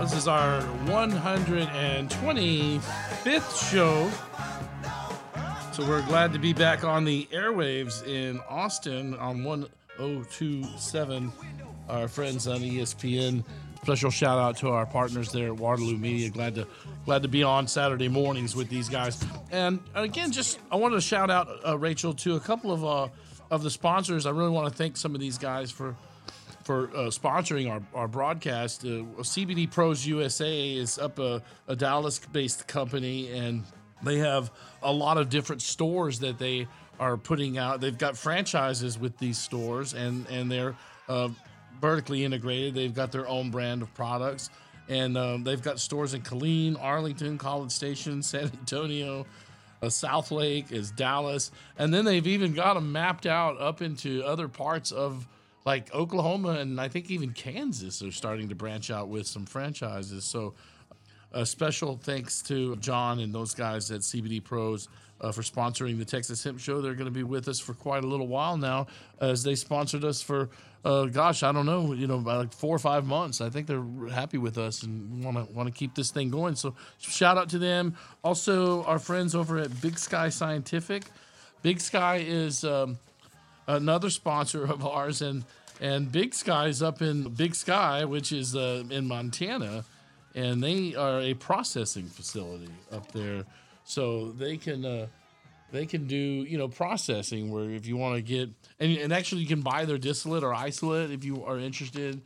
[0.00, 4.08] This is our 125th show.
[5.72, 11.32] So we're glad to be back on the airwaves in Austin on 1027.
[11.88, 13.44] Our friends on ESPN.
[13.82, 16.30] Special shout out to our partners there at Waterloo Media.
[16.30, 16.68] Glad to
[17.04, 19.24] glad to be on Saturday mornings with these guys.
[19.50, 23.08] And again, just I wanted to shout out uh, Rachel to a couple of uh,
[23.50, 24.26] of the sponsors.
[24.26, 25.96] I really want to thank some of these guys for
[26.64, 28.84] for uh, sponsoring our, our broadcast.
[28.84, 33.64] Uh, CBD Pros USA is up a, a Dallas based company, and
[34.02, 34.50] they have
[34.82, 37.80] a lot of different stores that they are putting out.
[37.80, 40.76] They've got franchises with these stores, and, and they're
[41.08, 41.30] uh,
[41.80, 42.74] vertically integrated.
[42.74, 44.50] They've got their own brand of products,
[44.88, 49.26] and um, they've got stores in Killeen, Arlington, College Station, San Antonio.
[49.82, 54.22] Uh, South Lake is Dallas, and then they've even got them mapped out up into
[54.24, 55.26] other parts of
[55.64, 60.24] like Oklahoma and I think even Kansas are starting to branch out with some franchises.
[60.24, 60.54] So,
[61.32, 64.88] a special thanks to John and those guys at CBD Pros
[65.20, 66.80] uh, for sponsoring the Texas Hemp Show.
[66.80, 68.88] They're going to be with us for quite a little while now,
[69.20, 70.48] as they sponsored us for,
[70.84, 73.40] uh, gosh, I don't know, you know, about like four or five months.
[73.40, 76.54] I think they're happy with us and want to want to keep this thing going.
[76.54, 77.96] So, shout out to them.
[78.22, 81.04] Also, our friends over at Big Sky Scientific.
[81.62, 82.64] Big Sky is.
[82.64, 82.98] Um,
[83.70, 85.44] another sponsor of ours, and
[85.80, 89.84] and Big Sky is up in Big Sky, which is uh, in Montana,
[90.34, 93.44] and they are a processing facility up there,
[93.84, 95.06] so they can uh,
[95.72, 99.42] they can do you know processing where if you want to get and, and actually
[99.42, 102.20] you can buy their distillate or isolate if you are interested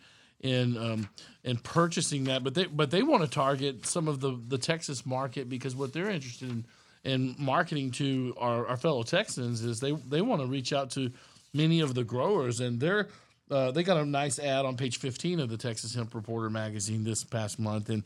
[0.45, 1.09] in um,
[1.42, 5.05] in purchasing that, but they but they want to target some of the the Texas
[5.05, 6.64] market because what they're interested in
[7.03, 11.11] in marketing to our, our fellow Texans is they they want to reach out to
[11.55, 13.09] many of the growers and they're
[13.51, 17.05] uh, they got a nice ad on page 15 of the Texas Hemp Reporter magazine
[17.05, 18.05] this past month and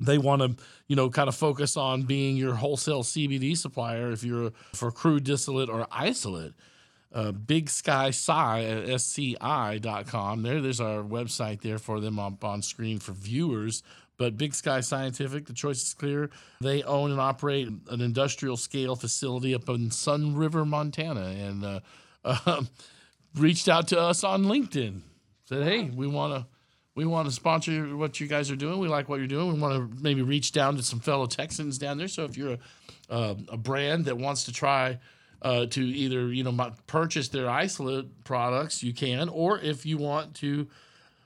[0.00, 4.22] they want to you know kind of focus on being your wholesale CBD supplier if
[4.22, 6.52] you're for crude distillate or isolate
[7.12, 10.42] uh, Big Sky Sci at sci.com.
[10.42, 13.82] There, there's our website there for them up on screen for viewers.
[14.18, 16.30] But Big Sky Scientific, the choice is clear.
[16.60, 21.80] They own and operate an industrial scale facility up in Sun River, Montana, and uh,
[22.46, 22.68] um,
[23.36, 25.02] reached out to us on LinkedIn.
[25.44, 26.57] Said, "Hey, we want to."
[26.98, 28.80] We want to sponsor what you guys are doing.
[28.80, 29.54] We like what you're doing.
[29.54, 32.08] We want to maybe reach down to some fellow Texans down there.
[32.08, 32.58] So if you're a,
[33.08, 34.98] uh, a brand that wants to try
[35.40, 40.34] uh, to either you know purchase their isolate products, you can, or if you want
[40.42, 40.66] to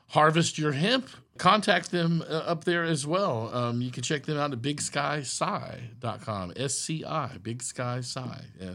[0.08, 1.08] harvest your hemp,
[1.38, 3.48] contact them uh, up there as well.
[3.54, 8.20] Um, you can check them out at bigsky.com, S C I, Big Sky Sci.
[8.60, 8.74] Yeah.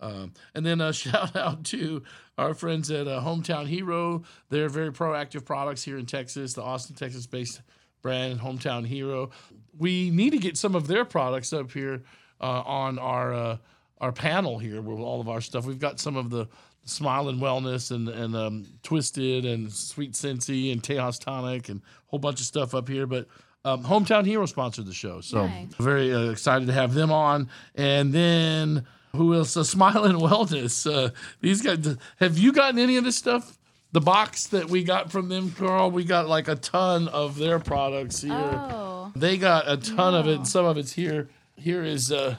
[0.00, 2.02] Um, and then a shout out to
[2.36, 4.22] our friends at uh, Hometown Hero.
[4.48, 7.60] They're very proactive products here in Texas, the Austin, Texas based
[8.02, 9.30] brand, Hometown Hero.
[9.76, 12.02] We need to get some of their products up here
[12.40, 13.56] uh, on our uh,
[14.00, 15.66] our panel here with all of our stuff.
[15.66, 16.46] We've got some of the
[16.86, 22.20] Smilyn Wellness and and um, Twisted and Sweet Sensi and Tejas Tonic and a whole
[22.20, 23.06] bunch of stuff up here.
[23.06, 23.26] But
[23.64, 25.74] um, Hometown Hero sponsored the show, so Nice.
[25.74, 27.50] very uh, excited to have them on.
[27.74, 29.56] And then who else?
[29.56, 30.90] Uh, Smilyn Wellness.
[30.90, 31.96] Uh, these guys.
[32.16, 33.58] Have you gotten any of this stuff?
[33.92, 35.90] The box that we got from them, Carl.
[35.90, 38.34] We got like a ton of their products here.
[38.34, 39.12] Oh.
[39.16, 40.36] They got a ton of it.
[40.36, 41.30] And Some of it's here.
[41.56, 42.36] Here is uh,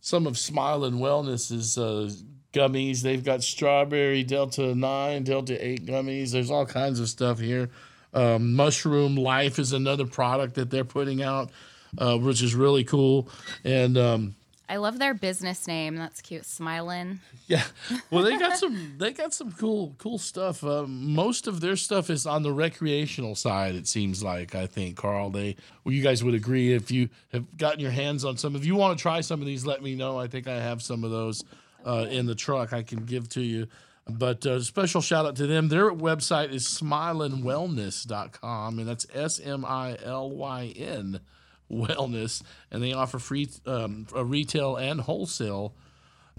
[0.00, 2.10] some of Smilyn Wellness's uh,
[2.52, 3.00] gummies.
[3.00, 6.32] They've got strawberry Delta 9, Delta 8 gummies.
[6.32, 7.70] There's all kinds of stuff here.
[8.12, 11.50] Um, Mushroom Life is another product that they're putting out,
[11.96, 13.28] uh, which is really cool.
[13.64, 14.34] And um,
[14.70, 15.96] I love their business name.
[15.96, 16.46] That's cute.
[16.46, 17.18] Smiling.
[17.48, 17.64] yeah,
[18.10, 20.62] well, they got some they got some cool cool stuff.
[20.62, 23.74] Um, most of their stuff is on the recreational side.
[23.74, 25.30] It seems like I think Carl.
[25.30, 28.54] They well, you guys would agree if you have gotten your hands on some.
[28.54, 30.20] If you want to try some of these, let me know.
[30.20, 31.42] I think I have some of those
[31.84, 32.72] uh, in the truck.
[32.72, 33.66] I can give to you.
[34.08, 35.68] But uh, special shout out to them.
[35.68, 41.18] Their website is smilynwellness.com, and that's S M I L Y N
[41.70, 45.74] wellness, and they offer free um, retail and wholesale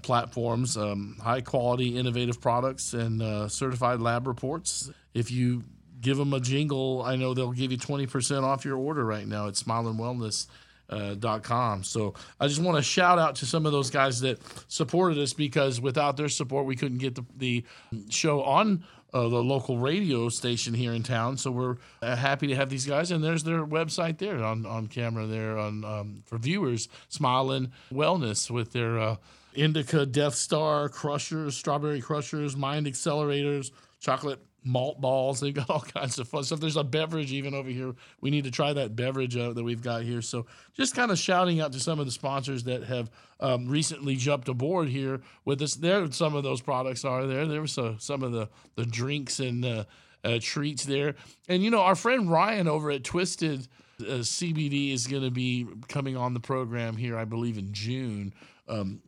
[0.02, 4.90] platforms, um, high quality, innovative products, and uh, certified lab reports.
[5.14, 5.64] If you
[6.02, 9.48] give them a jingle, I know they'll give you 20% off your order right now
[9.48, 11.80] at smilynwellness.com.
[11.80, 11.84] Uh.
[11.84, 15.34] So I just want to shout out to some of those guys that supported us
[15.34, 17.64] because without their support, we couldn't get the, the
[18.10, 21.38] show on uh, the local radio station here in town.
[21.38, 24.88] So we're uh, happy to have these guys, and there's their website there on, on
[24.88, 26.88] camera there on um, for viewers.
[27.09, 29.16] Smilyn Wellness with their uh,
[29.53, 35.39] Indica Death Star crushers, strawberry crushers, mind accelerators, chocolate malt balls.
[35.39, 36.59] They've got all kinds of fun stuff.
[36.59, 37.93] There's a beverage even over here.
[38.20, 40.22] We need to try that beverage uh, that we've got here.
[40.22, 43.09] So just kind of shouting out to some of the sponsors that have
[43.39, 45.76] um, recently jumped aboard here with us.
[45.76, 47.45] There, some of those products are there.
[47.45, 49.84] There was uh, some of the the drinks and uh,
[50.24, 51.16] uh, treats there.
[51.47, 53.68] And you know, our friend Ryan over at Twisted.
[53.99, 58.34] Uh, CBD is going to be coming on the program here, I believe, in June.
[58.68, 58.99] Um,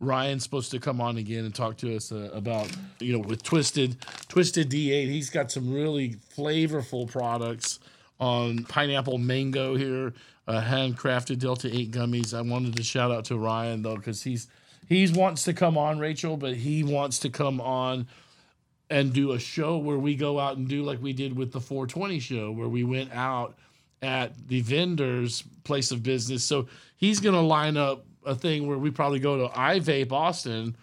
[0.00, 3.42] Ryan's supposed to come on again and talk to us uh, about you know with
[3.42, 3.96] Twisted
[4.28, 5.08] Twisted D8.
[5.08, 7.80] He's got some really flavorful products
[8.18, 10.14] on pineapple mango here,
[10.48, 12.34] uh, handcrafted Delta Eight gummies.
[12.34, 14.48] I wanted to shout out to Ryan though because he's
[14.88, 18.06] he's wants to come on Rachel, but he wants to come on
[18.88, 21.60] and do a show where we go out and do like we did with the
[21.60, 23.54] 420 show where we went out
[24.02, 26.42] at the vendor's place of business.
[26.42, 30.76] So he's going to line up a thing where we probably go to iVape Austin,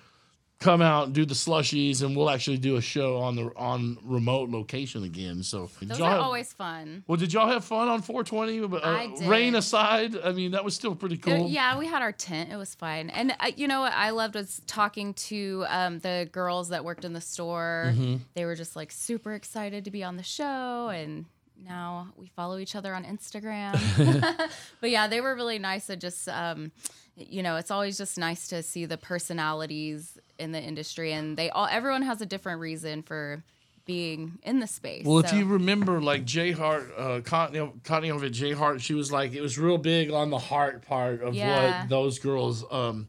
[0.59, 3.95] come out and do the slushies, and we'll actually do a show on the on
[4.03, 5.43] remote location again.
[5.43, 7.03] So Those are have- always fun.
[7.05, 8.61] well, did y'all have fun on 420?
[8.75, 9.27] Uh, I did.
[9.29, 11.47] Rain aside, I mean that was still pretty There- cool.
[11.47, 12.51] yeah, we had our tent.
[12.51, 13.11] It was fine.
[13.11, 17.05] And uh, you know what I loved was talking to um, the girls that worked
[17.05, 17.93] in the store.
[17.95, 18.21] Mhm.
[18.33, 20.89] They were just like super excited to be on the show.
[20.89, 21.25] And
[21.63, 23.77] now we follow each other on Instagram.
[24.81, 25.87] but yeah, they were really nice.
[25.89, 26.71] And just, um,
[27.17, 31.13] you know, it's always just nice to see the personalities in the industry.
[31.13, 33.43] And they all, everyone has a different reason for
[33.85, 35.05] being in the space.
[35.05, 39.11] Well, if you remember, like Jay Hart, uh, Connie over at Jay Hart, she was
[39.11, 41.81] like, it was real big on the heart part of Yeah.
[41.81, 43.07] what those girls, um,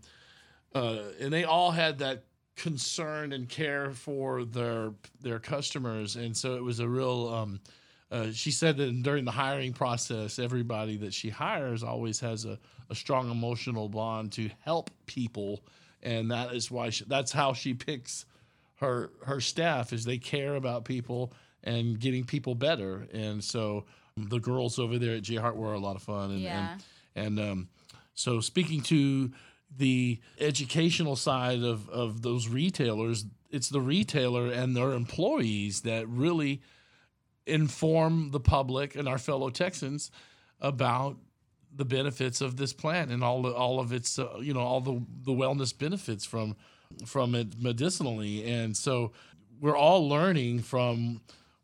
[0.74, 6.56] uh, and they all had that concern and care for their their customers, and so
[6.56, 7.28] it was a real.
[7.28, 7.60] Um,
[8.10, 12.58] uh, she said that during the hiring process, everybody that she hires always has a,
[12.90, 15.60] a strong emotional bond to help people,
[16.02, 18.24] and that is why she, that's how she picks
[18.76, 21.32] her her staff is they care about people
[21.64, 23.08] and getting people better.
[23.12, 23.84] And so
[24.16, 26.30] the girls over there at J Hart were a lot of fun.
[26.30, 26.76] And Yeah.
[27.14, 27.68] and, and um,
[28.14, 29.32] so speaking to
[29.76, 36.62] the educational side of of those retailers, it's the retailer and their employees that really
[37.46, 40.10] inform the public and our fellow Texans
[40.60, 41.16] about
[41.78, 45.00] the benefits of this plant and all all of its uh, you know all the
[45.22, 46.56] the wellness benefits from
[47.06, 48.44] from it medicinally.
[48.44, 49.12] And so
[49.60, 51.20] we're all learning from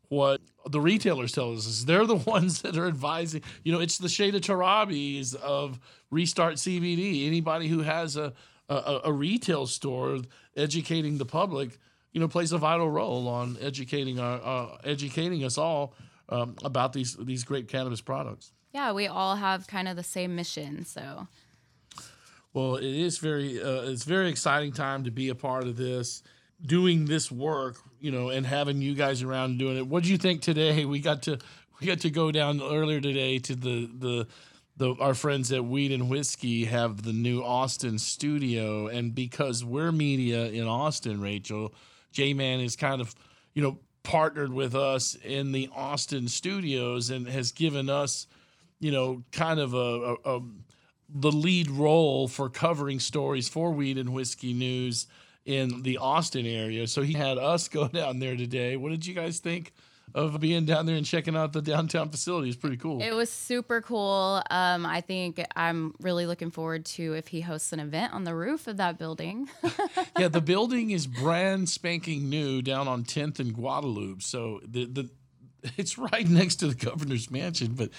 [0.09, 3.97] what the retailers tell us is they're the ones that are advising you know it's
[3.97, 5.79] the Shayda Torabis of
[6.11, 8.33] restart CBD anybody who has a
[8.69, 10.19] a, a retail store
[10.55, 11.77] educating the public
[12.13, 15.93] you know plays a vital role on educating our uh, educating us all
[16.29, 20.35] um, about these these great cannabis products Yeah, we all have kind of the same
[20.35, 20.83] mission.
[20.83, 21.29] So
[22.53, 26.23] Well, it is very uh, it's very exciting time to be a part of this,
[26.61, 29.87] doing this work, you know, and having you guys around doing it.
[29.87, 30.83] What do you think today?
[30.83, 31.39] We got to
[31.79, 34.27] we got to go down earlier today to the the
[34.75, 39.93] the our friends at Weed and Whiskey have the new Austin studio, and because we're
[39.93, 41.73] media in Austin, Rachel,
[42.11, 43.15] J Man is kind of
[43.53, 48.27] you know partnered with us in the Austin studios and has given us
[48.79, 50.41] you know kind of a, a, a
[51.09, 55.07] the lead role for covering stories for Weed and Whiskey News
[55.45, 56.87] in the Austin area.
[56.87, 58.77] So he had us go down there today.
[58.77, 59.73] What did you guys think
[60.13, 62.49] of being down there and checking out the downtown facility?
[62.49, 63.01] It's pretty cool.
[63.01, 64.41] it was super cool.
[64.49, 68.33] Um, I think I'm really looking forward to if he hosts an event on the
[68.33, 69.49] roof of that building.
[70.19, 74.21] yeah, the building is brand spanking new down on 10th and Guadalupe.
[74.21, 75.09] So the the
[75.77, 77.89] it's right next to the governor's mansion, but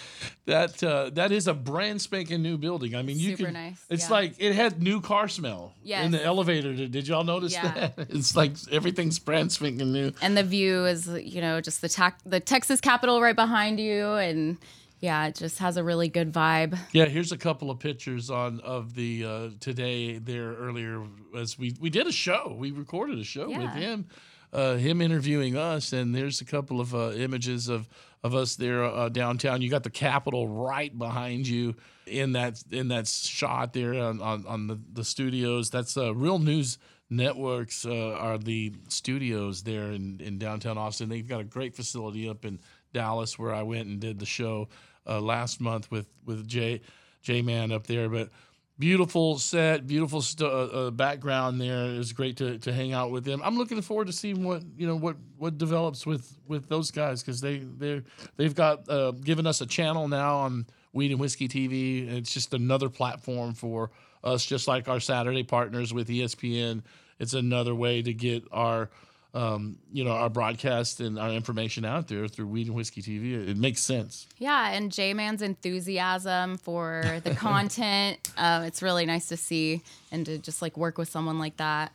[0.47, 2.95] that uh, that is a brand spanking new building.
[2.95, 3.55] I mean, you Super can.
[3.55, 4.15] nice, It's yeah.
[4.15, 6.73] like it had new car smell in the elevator.
[6.75, 7.73] Did, y'all notice Yeah.
[7.97, 8.09] that?
[8.17, 10.13] It's like everything's brand spanking new.
[10.23, 14.57] and the view is, you know, just the the Texas Capitol right behind you, and
[15.01, 16.79] yeah, it just has a really good vibe.
[16.93, 21.05] Yeah, here's a couple of pictures on of the uh, today there earlier
[21.37, 22.55] as we we did a show.
[22.59, 24.07] We recorded a show with him,
[24.53, 27.89] uh, him interviewing us, and there's a couple of uh, images of
[28.23, 29.63] of us there uh, downtown.
[29.63, 31.75] You got the Capitol right behind you
[32.07, 35.71] in that in that shot there on on, on the the studios.
[35.71, 36.79] That's uh, Real News
[37.09, 41.09] Networks uh, are the studios there in in downtown Austin.
[41.09, 42.59] They've got a great facility up in
[42.93, 44.69] Dallas where I went and did the show
[45.07, 46.81] uh, last month with with Jay
[47.23, 48.09] J Man up there.
[48.09, 48.31] But
[48.79, 51.85] beautiful set, beautiful st- uh, uh, background there.
[51.85, 53.41] It was great to, to hang out with them.
[53.45, 57.23] I'm looking forward to seeing what you know what what develops with with those guys
[57.23, 58.03] because they they
[58.37, 62.11] they've got uh, given us a channel now on Weed and Whiskey TV.
[62.11, 63.91] It's just another platform for
[64.25, 66.83] us, just like our Saturday partners with ESPN.
[67.19, 68.91] It's another way to get our
[69.37, 73.49] um, you know our broadcast and our information out there through Weed and Whiskey TV.
[73.49, 74.27] It makes sense.
[74.39, 80.25] Yeah, and J Man's enthusiasm for the content, um, it's really nice to see and
[80.25, 81.93] to just like work with someone like that.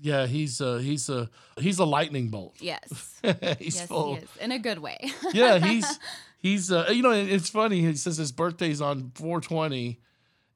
[0.00, 1.28] Yeah, he's uh, he's a
[1.58, 2.54] he's a lightning bolt.
[2.60, 3.20] Yes,
[3.58, 4.14] he's yes, full.
[4.14, 5.10] he is in a good way.
[5.32, 5.98] yeah, he's
[6.38, 7.80] he's uh, you know it's funny.
[7.80, 9.98] He says his birthday's on 420,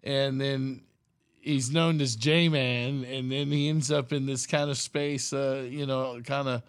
[0.04, 0.82] and then
[1.40, 5.32] he's known as J Man, and then he ends up in this kind of space.
[5.32, 6.62] Uh, you know, kind of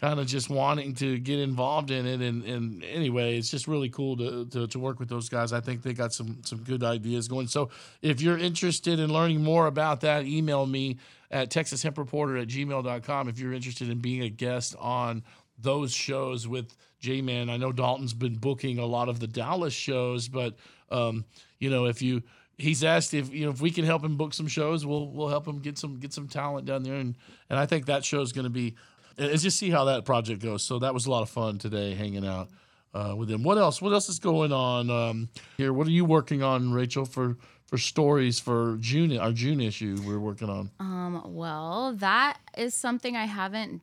[0.00, 2.20] kind of just wanting to get involved in it.
[2.20, 5.52] And and anyway, it's just really cool to, to to work with those guys.
[5.52, 7.46] I think they got some some good ideas going.
[7.48, 7.70] So
[8.02, 10.98] if you're interested in learning more about that, email me
[11.30, 15.24] at texashempreporter at gmail.com if you're interested in being a guest on
[15.58, 17.50] those shows with J-Man.
[17.50, 20.54] I know Dalton's been booking a lot of the Dallas shows, but
[20.90, 21.24] um,
[21.58, 22.22] you know, if you
[22.58, 25.28] he's asked if you know if we can help him book some shows, we'll we'll
[25.28, 27.16] help him get some get some talent down there and
[27.50, 28.74] and I think that show is going to be
[29.18, 30.62] let's just see how that project goes.
[30.62, 32.48] So that was a lot of fun today hanging out
[32.94, 33.42] uh, with him.
[33.42, 33.80] What else?
[33.80, 35.72] What else is going on um, here?
[35.72, 37.36] What are you working on, Rachel, for
[37.66, 40.70] for stories for June our June issue we're working on?
[40.80, 43.82] Um, well, that is something I haven't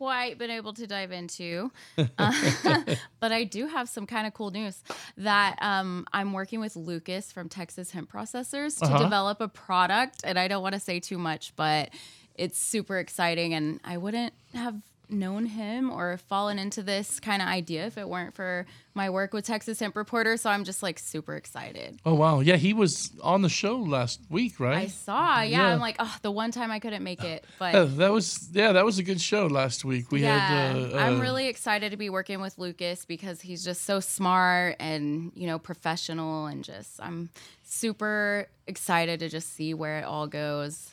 [0.00, 1.70] quite been able to dive into.
[1.98, 2.32] Uh,
[3.20, 4.82] but I do have some kind of cool news
[5.18, 9.02] that um, I'm working with Lucas from Texas Hemp Processors to Uh-huh.
[9.02, 10.22] develop a product.
[10.24, 11.90] And I don't want to say too much, but
[12.34, 13.52] it's super exciting.
[13.52, 14.76] And I wouldn't have
[15.12, 19.32] known him or fallen into this kind of idea if it weren't for my work
[19.32, 20.36] with Texas Hemp Reporter.
[20.36, 22.00] So I'm just like super excited.
[22.04, 24.78] Oh wow, yeah, he was on the show last week, right?
[24.78, 25.74] I saw, yeah, Yeah.
[25.74, 28.72] I'm like, oh, the one time I couldn't make it, but Yeah, that was yeah,
[28.72, 30.10] that was a good show last week.
[30.10, 30.76] We yeah, had.
[30.76, 34.76] Uh, I'm uh, really excited to be working with Lucas because he's just so smart
[34.80, 37.30] and you know professional and just I'm
[37.64, 40.90] super excited to just see where it all goes.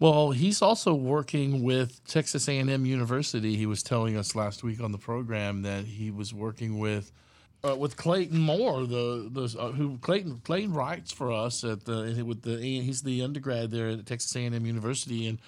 [0.00, 3.54] Well, he's also working with Texas A&M University.
[3.56, 7.12] He was telling us last week on the program that he was working with
[7.62, 12.24] uh, with Clayton Moore, the the uh, who Clayton Clayton writes for us at the
[12.26, 15.38] with the he's the undergrad there at Texas A&M University, and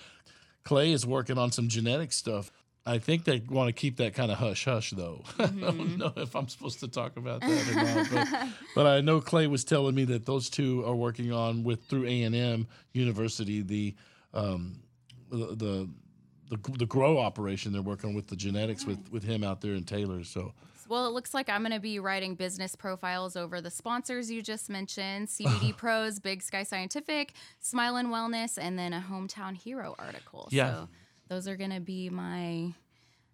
[0.64, 2.52] Clay is working on some genetic stuff.
[2.84, 5.24] I think they want to keep that kind of hush hush though.
[5.38, 9.00] I don't know if I'm supposed to talk about that or not, but, but I
[9.00, 12.34] know Clay was telling me that those two are working on with through A and
[12.34, 13.94] M University the
[14.34, 14.82] um,
[15.30, 15.88] the, the
[16.50, 17.72] the the grow operation.
[17.72, 20.22] They're working with the genetics with with him out there in Taylor.
[20.24, 20.52] So
[20.88, 24.42] Well, it looks like I'm going to be writing business profiles over the sponsors you
[24.42, 30.48] just mentioned CBD Pros, Big Sky Scientific, Smilyn Wellness, and then a Hometown Hero article.
[30.50, 30.72] Yeah.
[30.72, 30.88] So
[31.28, 32.74] those are going to be my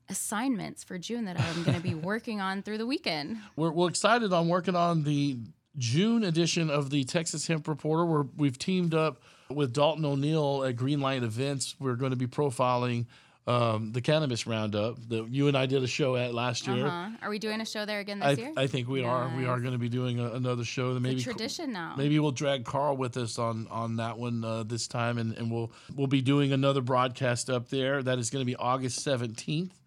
[0.09, 3.39] assignments for June that I'm going to be working on through the weekend.
[3.57, 5.39] we're, we're excited on working on the
[5.77, 8.05] June edition of the Texas Hemp Reporter.
[8.05, 11.75] We're, we've teamed up with Dalton O'Neill at Greenlight Events.
[11.79, 13.07] We're going to be profiling
[13.49, 16.87] um, the cannabis roundup that you and I did a show at last year.
[16.87, 17.17] Uh-huh.
[17.23, 18.53] Are we doing a show there again I, this year?
[18.59, 19.33] I think we are.
[19.35, 20.93] We are going to be doing a, another show.
[20.93, 21.95] That maybe tradition now.
[21.97, 25.51] Maybe we'll drag Carl with us on on that one uh, this time, and, and
[25.51, 28.03] we'll we'll be doing another broadcast up there.
[28.03, 29.81] That is going to be August seventeenth,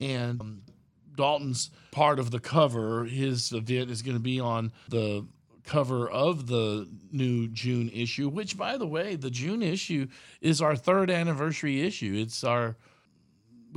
[0.00, 0.62] and um,
[1.16, 3.04] Dalton's part of the cover.
[3.04, 5.24] His event is going to be on the
[5.66, 8.28] cover of the new June issue.
[8.28, 10.06] Which, by the way, the June issue
[10.40, 12.14] is our third anniversary issue.
[12.16, 12.76] It's our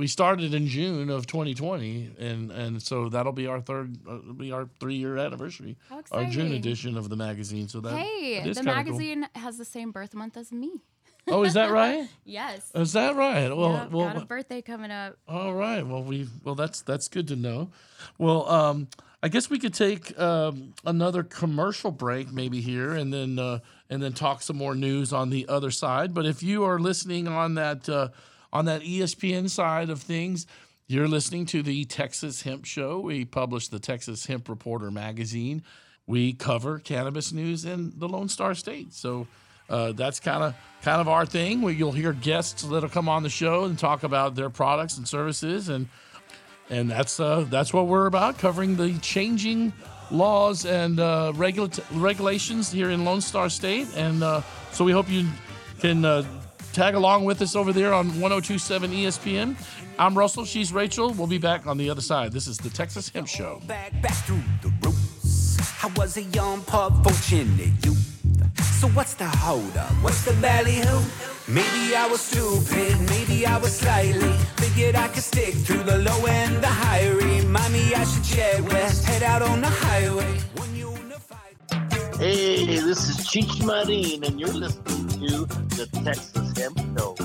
[0.00, 4.32] we started in June of 2020, and and so that'll be our third, uh, it'll
[4.32, 5.76] be our three year anniversary,
[6.10, 7.68] our June edition of the magazine.
[7.68, 8.64] So that hey, the kinda cool.
[8.64, 10.80] magazine has the same birth month as me.
[11.28, 12.08] Oh, is that right?
[12.24, 12.70] Yes.
[12.74, 13.54] Is that right?
[13.54, 15.18] Well, Yep, well, got a birthday coming up.
[15.28, 15.86] all right.
[15.86, 17.70] Well, we well that's that's good to know.
[18.16, 18.88] Well, um,
[19.22, 23.58] I guess we could take um, another commercial break maybe here, and then uh,
[23.90, 26.14] and then talk some more news on the other side.
[26.14, 28.08] But if you are listening on that uh,
[28.52, 30.46] on that ESPN side of things,
[30.86, 33.00] you're listening to the Texas Hemp Show.
[33.00, 35.62] We publish the Texas Hemp Reporter magazine.
[36.06, 38.94] We cover cannabis news in the Lone Star State.
[38.94, 39.26] So
[39.68, 41.60] uh, that's kind of kind of our thing.
[41.60, 45.06] Where you'll hear guests that'll come on the show and talk about their products and
[45.06, 45.88] services, and
[46.70, 49.72] and that's uh, that's what we're about, covering the changing
[50.10, 53.88] laws and uh, regula- regulations here in Lone Star State.
[53.96, 54.42] And uh,
[54.72, 55.26] so we hope you
[55.80, 56.24] can uh,
[56.72, 59.56] tag along with us over there on 1027 ESPN.
[59.98, 60.44] I'm Russell.
[60.44, 61.12] She's Rachel.
[61.12, 62.32] We'll be back on the other side.
[62.32, 63.60] This is the Texas Hemp Show.
[63.66, 64.14] back, back
[68.80, 69.90] So what's the hold up?
[70.00, 71.02] What's the ballyhoo?
[71.46, 74.32] Maybe I was stupid, maybe I was slightly.
[74.56, 77.06] Figured I could stick through the low and the high.
[77.10, 80.38] Remind me I should check west, head out on the highway.
[80.56, 81.56] One unified.
[82.18, 85.44] Hey, this is Cheech Marin, and you're listening to
[85.76, 87.16] the Texas Hemp Show.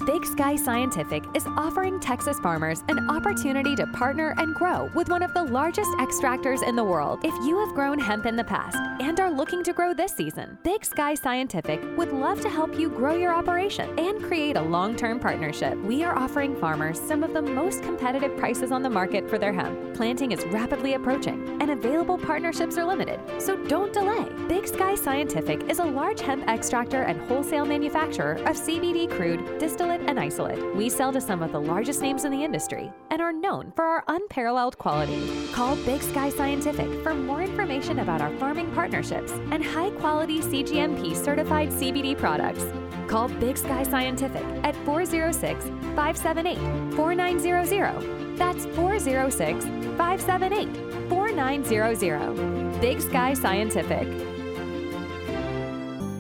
[0.07, 5.21] Big Sky Scientific is offering Texas farmers an opportunity to partner and grow with one
[5.21, 7.19] of the largest extractors in the world.
[7.25, 10.59] If you have grown hemp in the past and are looking to grow this season,
[10.63, 14.95] Big Sky Scientific would love to help you grow your operation and create a long
[14.95, 15.77] term partnership.
[15.79, 19.53] We are offering farmers some of the most competitive prices on the market for their
[19.53, 19.97] hemp.
[19.97, 24.29] Planting is rapidly approaching and available partnerships are limited, so don't delay.
[24.47, 29.96] Big Sky Scientific is a large hemp extractor and wholesale manufacturer of CBD crude, distillate,
[30.01, 30.77] and isolate.
[30.77, 33.85] We sell to some of the largest names in the industry and are known for
[33.85, 35.49] our unparalleled quality.
[35.53, 41.17] Call Big Sky Scientific for more information about our farming partnerships and high quality CGMP
[41.17, 42.65] certified CBD products.
[43.09, 48.37] Call Big Sky Scientific at 406 578 4900.
[48.37, 49.65] That's 406
[49.97, 52.81] 578 4900.
[52.81, 54.26] Big Sky Scientific.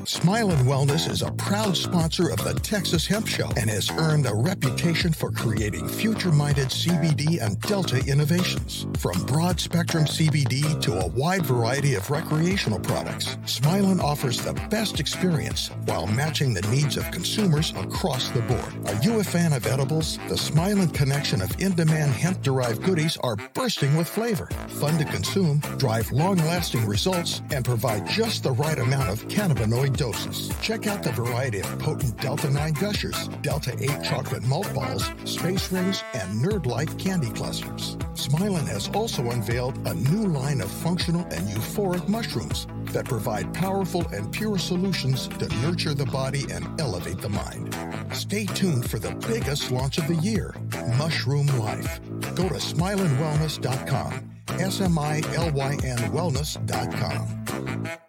[0.06, 4.34] Smilyn Wellness is a proud sponsor of the Texas Hemp Show and has earned a
[4.34, 8.86] reputation for creating future minded CBD and Delta innovations.
[8.98, 15.00] From broad spectrum CBD to a wide variety of recreational products, Smilyn offers the best
[15.00, 18.88] experience while matching the needs of consumers across the board.
[18.88, 20.18] Are you a fan of edibles?
[20.28, 25.04] The Smilyn connection of in demand hemp derived goodies are bursting with flavor, fun to
[25.04, 30.52] consume, drive long lasting results, and provide just the right amount of cannabinoid doses.
[30.60, 35.72] Check out the variety of potent Delta 9 gushers, Delta 8 chocolate malt balls, space
[35.72, 37.96] rings, and nerd like candy clusters.
[38.14, 44.06] Smilyn has also unveiled a new line of functional and euphoric mushrooms that provide powerful
[44.08, 47.76] and pure solutions to nurture the body and elevate the mind.
[48.12, 50.54] Stay tuned for the biggest launch of the year,
[50.96, 52.00] Mushroom Life.
[52.34, 58.05] Go to smilynwellness.com, S M I L Y N wellness.com.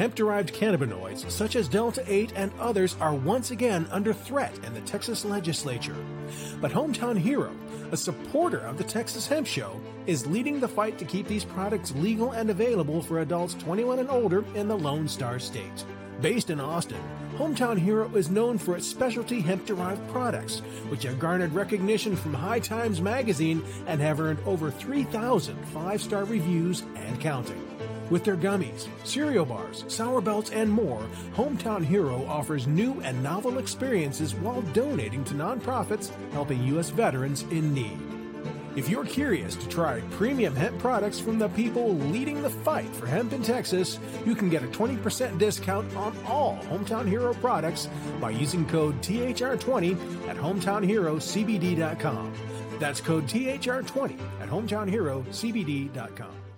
[0.00, 4.72] Hemp derived cannabinoids such as Delta 8 and others are once again under threat in
[4.72, 5.94] the Texas legislature.
[6.58, 7.54] But Hometown Hero,
[7.92, 11.94] a supporter of the Texas Hemp Show, is leading the fight to keep these products
[11.96, 15.84] legal and available for adults 21 and older in the Lone Star State.
[16.22, 17.02] Based in Austin,
[17.36, 22.32] Hometown Hero is known for its specialty hemp derived products, which have garnered recognition from
[22.32, 27.62] High Times magazine and have earned over 3,000 five star reviews and counting.
[28.10, 31.00] With their gummies, cereal bars, sour belts, and more,
[31.36, 36.90] Hometown Hero offers new and novel experiences while donating to nonprofits helping U.S.
[36.90, 37.98] veterans in need.
[38.76, 43.06] If you're curious to try premium hemp products from the people leading the fight for
[43.06, 47.88] hemp in Texas, you can get a 20% discount on all Hometown Hero products
[48.20, 52.32] by using code THR20 at HometownHeroCBD.com.
[52.78, 56.49] That's code THR20 at HometownHeroCBD.com.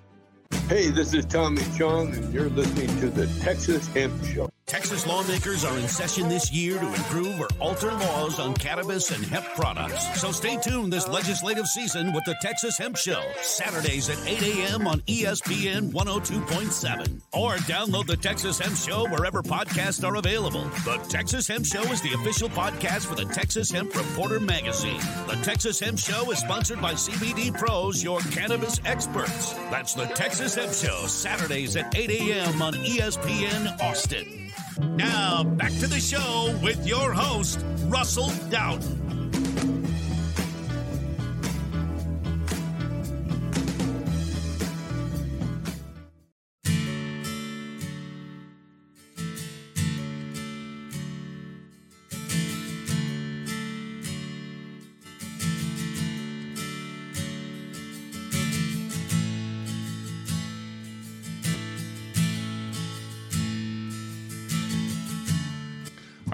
[0.73, 4.49] Hey, this is Tommy Chong, and you're listening to the Texas Hemp Show.
[4.73, 9.23] Texas lawmakers are in session this year to improve or alter laws on cannabis and
[9.23, 10.19] hemp products.
[10.19, 14.87] So stay tuned this legislative season with the Texas Hemp Show, Saturdays at 8 a.m.
[14.87, 17.21] on ESPN 102.7.
[17.35, 20.65] Or download the Texas Hemp Show wherever podcasts are available.
[20.87, 25.01] The Texas Hemp Show is the official podcast for the Texas Hemp Reporter magazine.
[25.27, 29.53] The Texas Hemp Show is sponsored by CBD Pros, your cannabis experts.
[29.71, 32.63] That's the Texas Hemp Show, Saturdays at 8 a.m.
[32.63, 34.42] on ESPN Austin.
[34.79, 39.02] Now, back to the show with your host, Russell Dowden.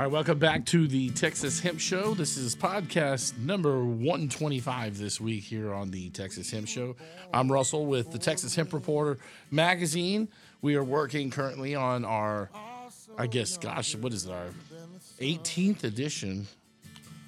[0.09, 2.15] Right, welcome back to the Texas Hemp Show.
[2.15, 6.97] This is podcast number 125 this week here on the Texas Hemp Show.
[7.31, 9.19] I'm Russell with the Texas Hemp Reporter
[9.51, 10.29] magazine.
[10.63, 12.49] We are working currently on our,
[13.19, 14.47] I guess, gosh, what is it, our
[15.21, 16.47] 18th edition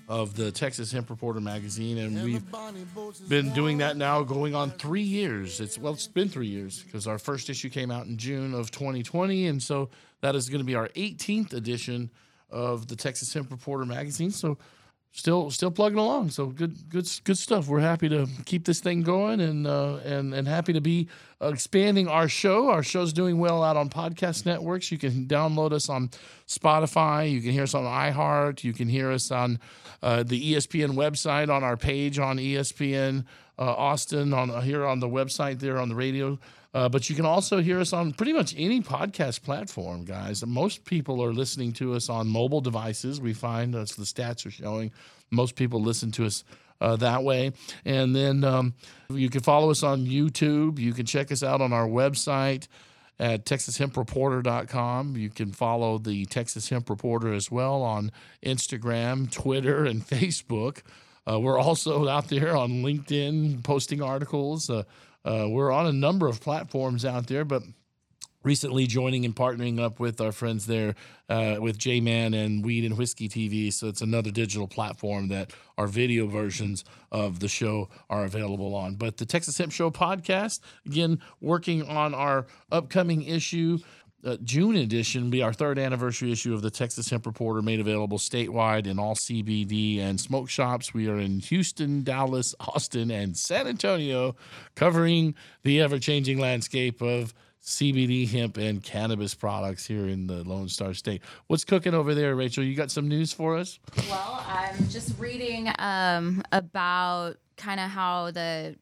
[0.09, 2.45] of the Texas Hemp Reporter magazine, and we've
[3.29, 5.61] been doing that now going on three years.
[5.61, 8.71] It's well, it's been three years because our first issue came out in June of
[8.71, 9.91] 2020, and so
[10.23, 12.11] that is going to be our 18th edition
[12.51, 14.31] of the Texas Hemp Reporter magazine.
[14.31, 14.59] So
[15.13, 16.31] still still plugging along.
[16.31, 17.69] So good good good stuff.
[17.69, 21.09] We're happy to keep this thing going and uh, and and happy to be
[21.41, 22.69] expanding our show.
[22.69, 24.93] Our show's doing well out on podcast networks.
[24.93, 26.11] You can download us on
[26.47, 27.31] Spotify.
[27.31, 28.65] You can hear us on iHeart.
[28.65, 29.59] You can hear us on
[30.03, 33.25] uh, the ESPN website on our page on ESPN
[33.65, 36.39] Austin on here on the website there on the radio.
[36.73, 40.47] Uh, but you can also hear us on pretty much any podcast platform, guys.
[40.47, 43.21] Most people are listening to us on mobile devices.
[43.21, 44.93] We find as the stats are showing,
[45.31, 46.45] most people listen to us
[46.81, 47.53] uh, that way.
[47.85, 48.75] And then um,
[49.11, 50.79] you can follow us on YouTube.
[50.79, 52.69] You can check us out on our website
[53.19, 55.17] at texashempreporter.com.
[55.17, 58.13] You can follow the Texas Hemp Reporter as well on
[58.45, 60.83] Instagram, Twitter, and Facebook.
[61.29, 64.71] Uh, we're also out there on LinkedIn posting articles.
[64.71, 64.85] Uh,
[65.25, 67.63] uh, we're on a number of platforms out there, but
[68.43, 70.95] recently joining and partnering up with our friends there
[71.29, 73.73] uh, with J Man and Weed and Whiskey TV.
[73.73, 78.95] So it's another digital platform that our video versions of the show are available on.
[78.97, 83.79] But the Texas Hemp Show podcast, again, working on our upcoming issue.
[84.23, 88.19] Uh, June edition be our third anniversary issue of the Texas Hemp Reporter, made available
[88.19, 90.93] statewide in all CBD and smoke shops.
[90.93, 94.37] We are in Houston, Dallas, Austin, and San Antonio,
[94.75, 100.69] covering the ever changing landscape of CBD, hemp, and cannabis products here in the Lone
[100.69, 101.23] Star State.
[101.47, 102.65] What's cooking over there, Rachel?
[102.65, 103.79] You got some news for us?
[104.09, 108.77] Well, I'm just reading um, about kind of how the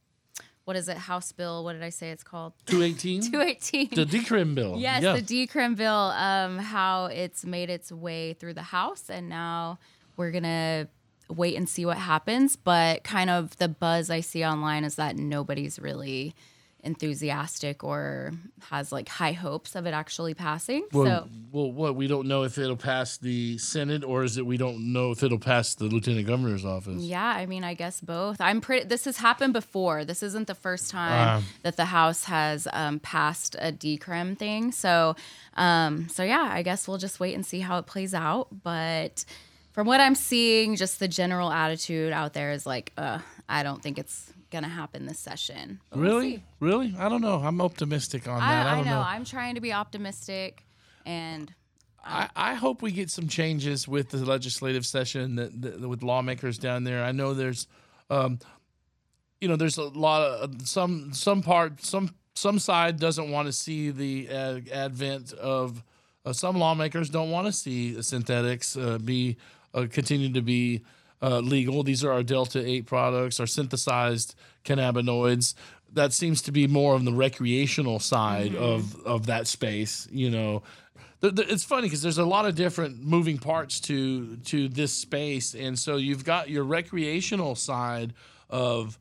[0.69, 1.65] what is it House Bill?
[1.65, 2.53] What did I say it's called?
[2.67, 3.23] 218?
[3.23, 3.89] 218.
[3.95, 4.75] The decrim bill.
[4.79, 5.17] Yes, Yeah.
[5.19, 5.95] the decrim bill.
[5.95, 9.79] Um, how it's made its way through the House, and now
[10.19, 10.89] we're gonna
[11.31, 12.57] wait and see what happens.
[12.57, 16.35] But kind of the buzz I see online is that nobody's really
[16.85, 18.33] enthusiastic or
[18.71, 20.87] has like high hopes of it actually passing.
[20.93, 24.47] Well, so well, what we don't know if it'll pass the Senate or is it
[24.47, 27.03] we don't know if it'll pass the Lieutenant Governor's office.
[27.03, 28.41] Yeah, I mean, I guess both.
[28.41, 28.87] I'm pretty.
[28.87, 30.05] This has happened before.
[30.05, 31.43] This isn't the first time Ah.
[31.63, 34.73] that the House has um, passed a decrim thing.
[34.73, 35.17] So,
[35.57, 38.49] um, so yeah, I guess we'll just wait and see how it plays out.
[38.63, 39.25] But
[39.73, 43.19] from what I'm seeing, just the general attitude out there is like, uh,
[43.49, 45.81] I don't think it's gonna happen this session.
[45.91, 46.45] But we'll Really?
[46.61, 46.95] Really?
[46.99, 47.37] I don't know.
[47.37, 48.67] I'm optimistic on that.
[48.67, 48.91] I, I, I know.
[48.91, 49.01] know.
[49.01, 50.65] I'm trying to be optimistic,
[51.05, 51.53] and
[52.05, 56.59] I, I hope we get some changes with the legislative session that, that with lawmakers
[56.59, 57.05] down there.
[57.05, 57.67] I know there's,
[58.09, 58.39] um,
[59.41, 63.53] you know, there's a lot of some some part some some side doesn't want to
[63.53, 65.83] see the uh, advent of
[66.25, 69.37] uh, some lawmakers don't want to see the synthetics uh, be
[69.75, 70.83] uh, continue to be
[71.23, 71.83] uh, legal.
[71.83, 75.55] These are our Delta Eight products, our synthesized cannabinoids.
[75.93, 80.07] That seems to be more on the recreational side of of that space.
[80.11, 80.63] You know,
[81.23, 85.79] it's funny because there's a lot of different moving parts to to this space, and
[85.79, 88.13] so you've got your recreational side
[88.51, 88.99] of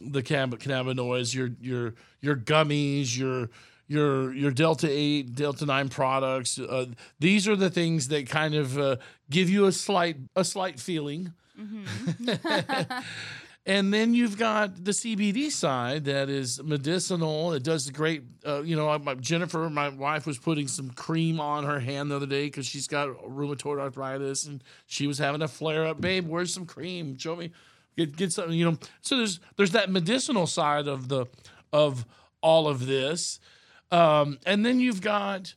[0.00, 3.50] the cannab- cannabinoids, your your your gummies, your
[3.86, 6.58] your your delta eight, delta nine products.
[6.58, 6.86] Uh,
[7.18, 8.96] these are the things that kind of uh,
[9.28, 11.32] give you a slight a slight feeling.
[13.66, 17.52] And then you've got the CBD side that is medicinal.
[17.52, 18.22] It does great.
[18.44, 22.16] Uh, you know, my, Jennifer, my wife, was putting some cream on her hand the
[22.16, 26.00] other day because she's got rheumatoid arthritis and she was having a flare up.
[26.00, 27.18] Babe, where's some cream?
[27.18, 27.52] Show me.
[27.98, 28.58] Get get something.
[28.58, 28.78] You know.
[29.02, 31.26] So there's there's that medicinal side of the
[31.70, 32.06] of
[32.40, 33.40] all of this,
[33.90, 35.54] um, and then you've got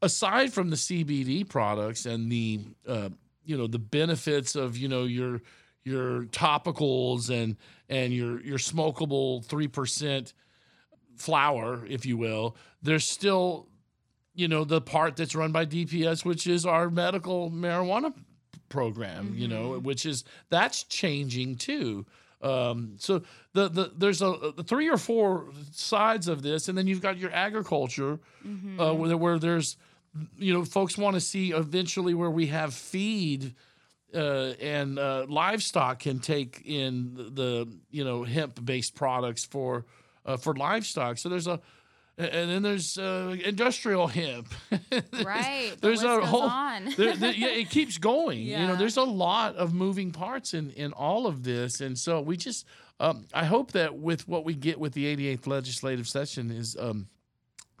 [0.00, 3.10] aside from the CBD products and the uh,
[3.46, 5.40] you know the benefits of you know your
[5.84, 7.56] your topicals and
[7.88, 10.34] and your your smokable three percent
[11.16, 13.68] flour, if you will, there's still
[14.34, 18.12] you know the part that's run by DPS, which is our medical marijuana
[18.68, 19.34] program.
[19.36, 22.04] You know, which is that's changing too.
[22.42, 23.22] Um, so
[23.54, 27.16] the, the there's a, a three or four sides of this, and then you've got
[27.16, 28.18] your agriculture,
[28.78, 29.76] uh, where, where there's
[30.38, 33.54] you know folks want to see eventually where we have feed
[34.14, 39.84] uh, and uh, livestock can take in the, the you know hemp based products for
[40.24, 41.18] uh, for livestock.
[41.18, 41.60] So there's a
[42.18, 44.48] and then there's uh, industrial hemp.
[45.22, 45.72] right.
[45.74, 46.84] the there's list a goes whole on.
[46.96, 48.38] there- there- yeah, it keeps going.
[48.40, 52.20] You know, there's a lot of moving parts in in all of this, and so
[52.22, 52.64] we just
[53.00, 56.76] um, I hope that with what we get with the 88th legislative session is.
[56.78, 57.08] Um,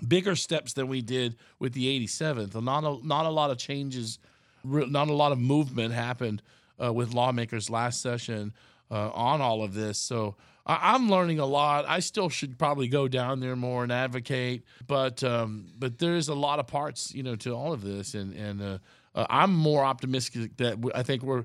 [0.06, 2.60] bigger steps than we did with the 87th.
[2.62, 4.18] Not a, not a lot of changes,
[4.64, 6.42] not a lot of movement happened
[6.82, 8.52] uh, with lawmakers last session
[8.90, 9.98] uh, on all of this.
[9.98, 10.36] So
[10.66, 11.84] I, I'm learning a lot.
[11.88, 16.34] I still should probably go down there more and advocate, but um, but there's a
[16.34, 18.78] lot of parts, you know, to all of this, and and uh,
[19.14, 21.44] uh, I'm more optimistic that I think we're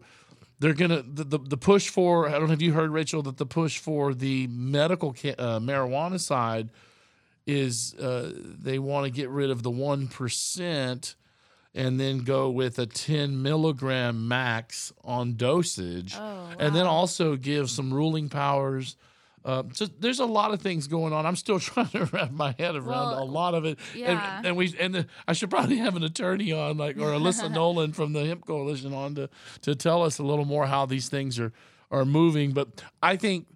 [0.59, 3.37] they're gonna the, the, the push for I don't know if you heard Rachel that
[3.37, 6.69] the push for the medical ca- uh, marijuana side
[7.47, 11.15] is uh, they want to get rid of the one percent
[11.73, 16.15] and then go with a 10 milligram max on dosage
[16.59, 18.97] and then also give some ruling powers
[19.43, 21.25] uh, so there's a lot of things going on.
[21.25, 23.79] I'm still trying to wrap my head around Well, a lot of it.
[23.95, 24.37] yeah.
[24.37, 27.51] And, and we and the, I should probably have an attorney on, like or Alyssa
[27.53, 29.29] Nolan from the Hemp Coalition on to
[29.61, 31.51] to tell us a little more how these things are
[31.89, 32.51] are moving.
[32.51, 33.47] But I think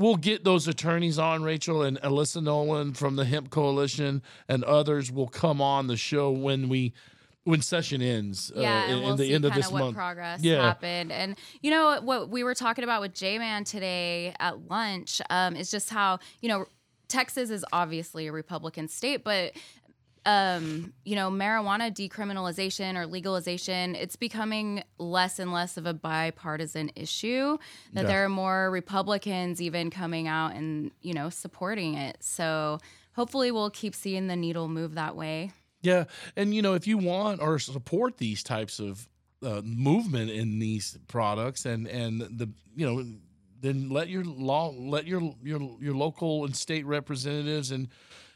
[0.00, 5.12] we'll get those attorneys on, Rachel and Alyssa Nolan from the Hemp Coalition, and others
[5.12, 6.92] will come on the show when we
[7.44, 8.52] when session ends.
[8.54, 9.96] yeah, uh, in, and we'll in the see end of this what month.
[9.96, 10.62] progress Yeah.
[10.62, 11.10] happened.
[11.12, 15.54] And you know what we were talking about with J Man today at lunch um,
[15.56, 16.66] is just how you know
[17.08, 19.52] Texas is obviously a Republican state, but
[20.26, 26.90] um, you know, marijuana decriminalization or legalization, it's becoming less and less of a bipartisan
[26.94, 27.56] issue.
[27.92, 28.08] That Yeah.
[28.08, 32.18] there are more Republicans even coming out and, you know, supporting it.
[32.20, 32.78] So
[33.14, 35.52] hopefully we'll keep seeing the needle move that way.
[35.82, 36.04] Yeah,
[36.36, 39.08] and you know, if you want or support these types of
[39.42, 43.02] uh, movement in these products, and and the you know,
[43.62, 47.88] then let your law, let your your your local and state representatives and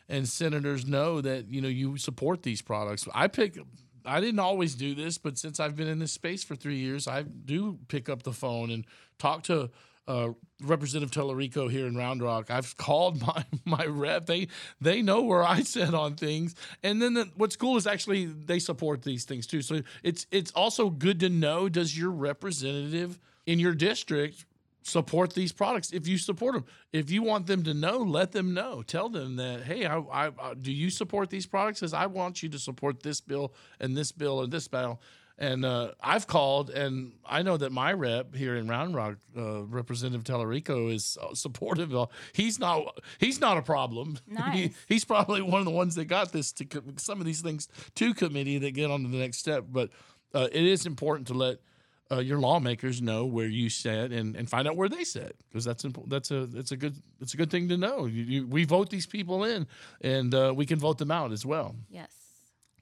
[0.08, 3.06] and senators know that you know you support these products.
[3.14, 3.58] I pick.
[4.06, 7.08] I didn't always do this, but since I've been in this space for three years,
[7.08, 8.84] I do pick up the phone and
[9.18, 9.70] talk to
[10.06, 10.28] uh,
[10.62, 12.50] Representative Talarico here in Round Rock.
[12.50, 14.26] I've called my my rep.
[14.26, 14.48] They
[14.80, 16.54] they know where I sit on things.
[16.82, 19.62] And then the, what's cool is actually they support these things too.
[19.62, 24.44] So it's it's also good to know does your representative in your district
[24.86, 28.52] support these products if you support them if you want them to know let them
[28.52, 32.04] know tell them that hey I, I, I do you support these products because i
[32.04, 35.00] want you to support this bill and this bill and this bill
[35.36, 39.64] and uh, I've called, and I know that my rep here in Round Rock, uh,
[39.64, 41.92] Representative Talarico, is uh, supportive.
[41.92, 43.00] Of, he's not.
[43.18, 44.18] He's not a problem.
[44.28, 44.54] Nice.
[44.54, 46.66] He, he's probably one of the ones that got this to
[46.96, 49.64] some of these things to committee that get on to the next step.
[49.70, 49.90] But
[50.32, 51.58] uh, it is important to let
[52.12, 55.64] uh, your lawmakers know where you sit and, and find out where they sit because
[55.64, 58.06] that's imp- that's a that's a good it's a good thing to know.
[58.06, 59.66] You, you, we vote these people in,
[60.00, 61.74] and uh, we can vote them out as well.
[61.90, 62.12] Yes.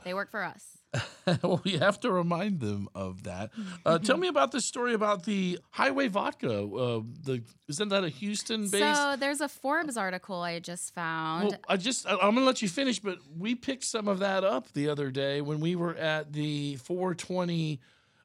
[0.04, 0.78] They work for us.
[1.42, 3.50] well, we have to remind them of that.
[3.84, 6.62] Uh, tell me about this story about the highway vodka.
[6.62, 8.96] Uh, the isn't that a Houston based?
[8.96, 11.48] So there's a Forbes article I just found.
[11.50, 14.44] well, I just I- I'm gonna let you finish, but we picked some of that
[14.44, 17.80] up the other day when we were at the 420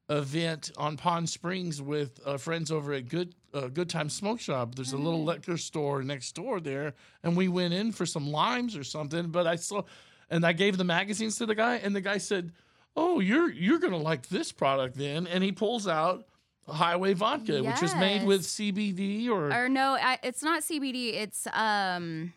[0.09, 4.75] event on Pond Springs with uh, friends over at Good uh, Good Time Smoke Shop.
[4.75, 6.93] There's a little liquor store next door there,
[7.23, 9.27] and we went in for some limes or something.
[9.29, 9.83] But I saw,
[10.29, 12.51] and I gave the magazines to the guy, and the guy said,
[12.95, 16.25] "Oh, you're you're gonna like this product then," and he pulls out.
[16.69, 21.13] Highway vodka, which is made with CBD or, or no, I, it's not CBD.
[21.13, 22.33] It's um,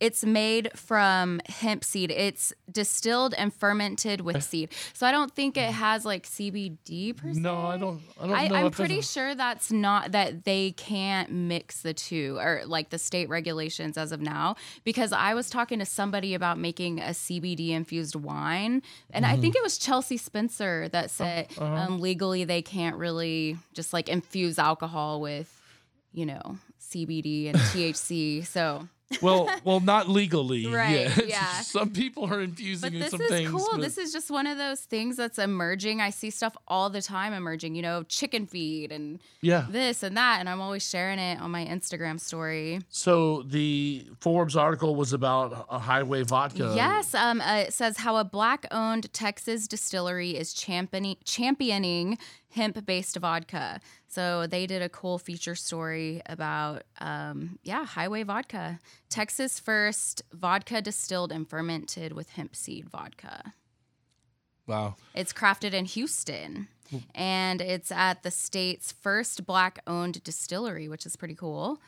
[0.00, 2.10] it's made from hemp seed.
[2.10, 4.70] It's distilled and fermented with seed.
[4.92, 7.40] So I don't think it has like CBD per se.
[7.40, 8.00] no, I don't.
[8.20, 8.54] I don't I, know.
[8.56, 13.28] I'm pretty sure that's not that they can't mix the two or like the state
[13.28, 14.56] regulations as of now.
[14.82, 19.40] Because I was talking to somebody about making a CBD infused wine, and I Mhm.
[19.40, 21.64] think it was Chelsea Spencer that said uh-huh.
[21.64, 25.50] um, legally they can't really just like infuse alcohol with,
[26.12, 28.44] you know, CBD and THC.
[28.44, 28.88] So
[29.22, 30.66] well, well, not legally.
[30.66, 31.22] Right, yet.
[31.28, 31.60] yeah.
[31.60, 33.50] Some people are infusing But in this some is things.
[33.50, 33.68] cool.
[33.72, 36.00] but- This is just one of those things that's emerging.
[36.00, 39.66] I see stuff all the time emerging, you know, chicken feed and Yeah.
[39.70, 40.40] this and that.
[40.40, 42.80] And I'm always sharing it on my Instagram story.
[42.88, 46.72] So the Forbes article was about a highway vodka.
[46.74, 47.14] yes.
[47.14, 52.18] Um, uh, it says how a black owned Texas distillery is championing, championing
[52.54, 53.80] hemp based vodka.
[54.08, 58.78] So they did a cool feature story about, um, yeah, highway vodka.
[59.08, 63.54] Texas first vodka distilled and fermented with hemp seed vodka.
[64.66, 64.94] Wow.
[65.14, 66.68] It's crafted in Houston.
[67.14, 71.80] And it's at the state's first black owned distillery, which is pretty cool.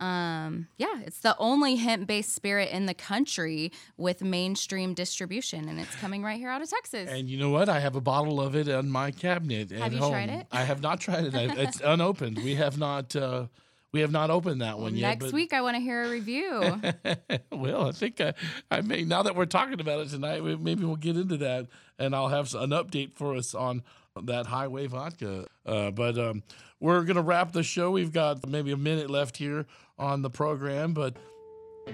[0.00, 5.78] Um, yeah, it's the only hemp based spirit in the country with mainstream distribution, and
[5.80, 7.08] it's coming right here out of Texas.
[7.10, 7.68] And you know what?
[7.68, 10.10] I have a bottle of it on my cabinet at Have you home.
[10.12, 10.46] tried it?
[10.50, 11.34] I have not tried it.
[11.58, 12.38] It's unopened.
[12.38, 13.14] We have not.
[13.14, 13.46] Uh,
[13.92, 15.08] we have not opened that one yet.
[15.20, 16.80] Next but- week, I want to hear a review.
[17.52, 18.34] well, I think I,
[18.68, 21.68] I may now that we're talking about it tonight, we- maybe we'll get into that,
[21.98, 23.84] and I'll have an update for us on
[24.22, 25.46] that highway vodka.
[25.66, 26.42] Uh, but um,
[26.80, 27.90] we're gonna wrap the show.
[27.90, 29.66] We've got maybe a minute left here
[29.98, 31.16] on the program, but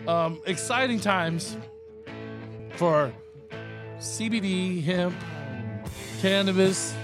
[0.07, 1.57] um, exciting times
[2.75, 3.13] for
[3.99, 5.15] CBD, hemp,
[6.21, 6.95] cannabis.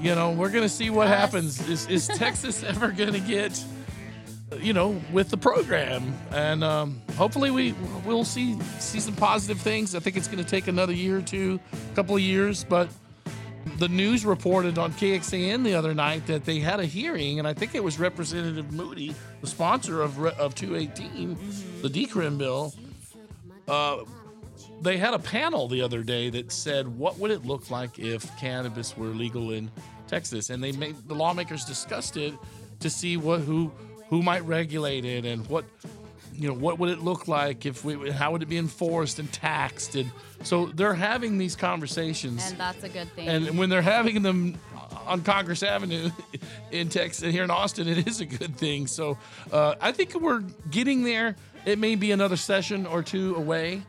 [0.00, 1.66] You know, we're gonna see what happens.
[1.68, 3.64] Is is Texas ever gonna get?
[4.60, 9.96] you know, with the program, and um, hopefully we we'll see see some positive things.
[9.96, 12.88] I think it's going to take another year or two, a couple of years, but
[13.78, 17.52] the news reported on KXAN the other night that they had a hearing, and I
[17.52, 21.36] think it was Representative Moody, the sponsor of of 218,
[21.82, 22.74] the decrim bill.
[23.68, 24.04] Uh,
[24.80, 28.24] they had a panel the other day that said, "What would it look like if
[28.38, 29.70] cannabis were legal in
[30.06, 32.34] Texas?" And they made the lawmakers discussed it
[32.80, 33.72] to see what who
[34.08, 35.64] who might regulate it and what
[36.38, 39.32] you know what would it look like if we how would it be enforced and
[39.32, 40.10] taxed and
[40.42, 43.28] so they're having these conversations and that's a good thing.
[43.28, 44.58] and when they're having them
[45.06, 46.10] on Congress Avenue
[46.70, 48.86] in Texas, and here in Austin, it is a good thing.
[48.86, 49.16] So
[49.52, 51.36] uh, I think we're getting there.
[51.64, 53.82] It may be another session or two away,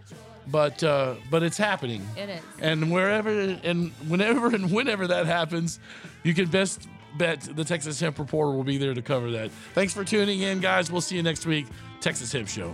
[0.48, 2.06] but uh, but it's happening.
[2.16, 2.42] It is.
[2.60, 5.80] And wherever and whenever and whenever that happens,
[6.24, 6.88] you can best
[7.18, 9.52] bet the Texas Hemp Reporter will be there to cover that.
[9.74, 10.92] Thanks for tuning in, guys.
[10.92, 11.68] We'll see you next week.
[12.00, 12.74] Texas Hemp Show.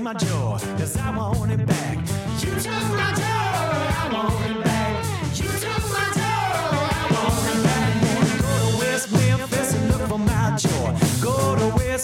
[0.00, 2.00] My joy, cause I want it back.
[2.40, 3.28] You took my joy!
[4.00, 4.57] I want it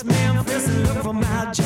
[0.03, 1.65] Memphis and look for my joy.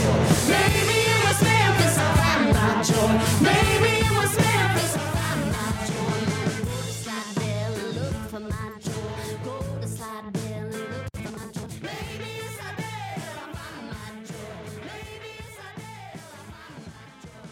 [0.49, 3.13] Maybe it was Memphis, I found my joy.
[3.43, 6.19] Maybe it was Memphis, I found my joy.
[6.67, 9.21] Go to Slidell, look for my joy.
[9.45, 11.71] Go to Slidell, look for my joy.
[11.81, 14.59] Maybe it's Slidell, I found my joy.
[14.91, 17.49] Maybe it's Slidell, I found my joy.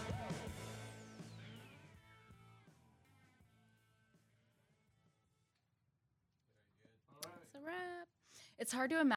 [7.42, 8.08] It's a wrap.
[8.58, 9.12] It's hard to imagine.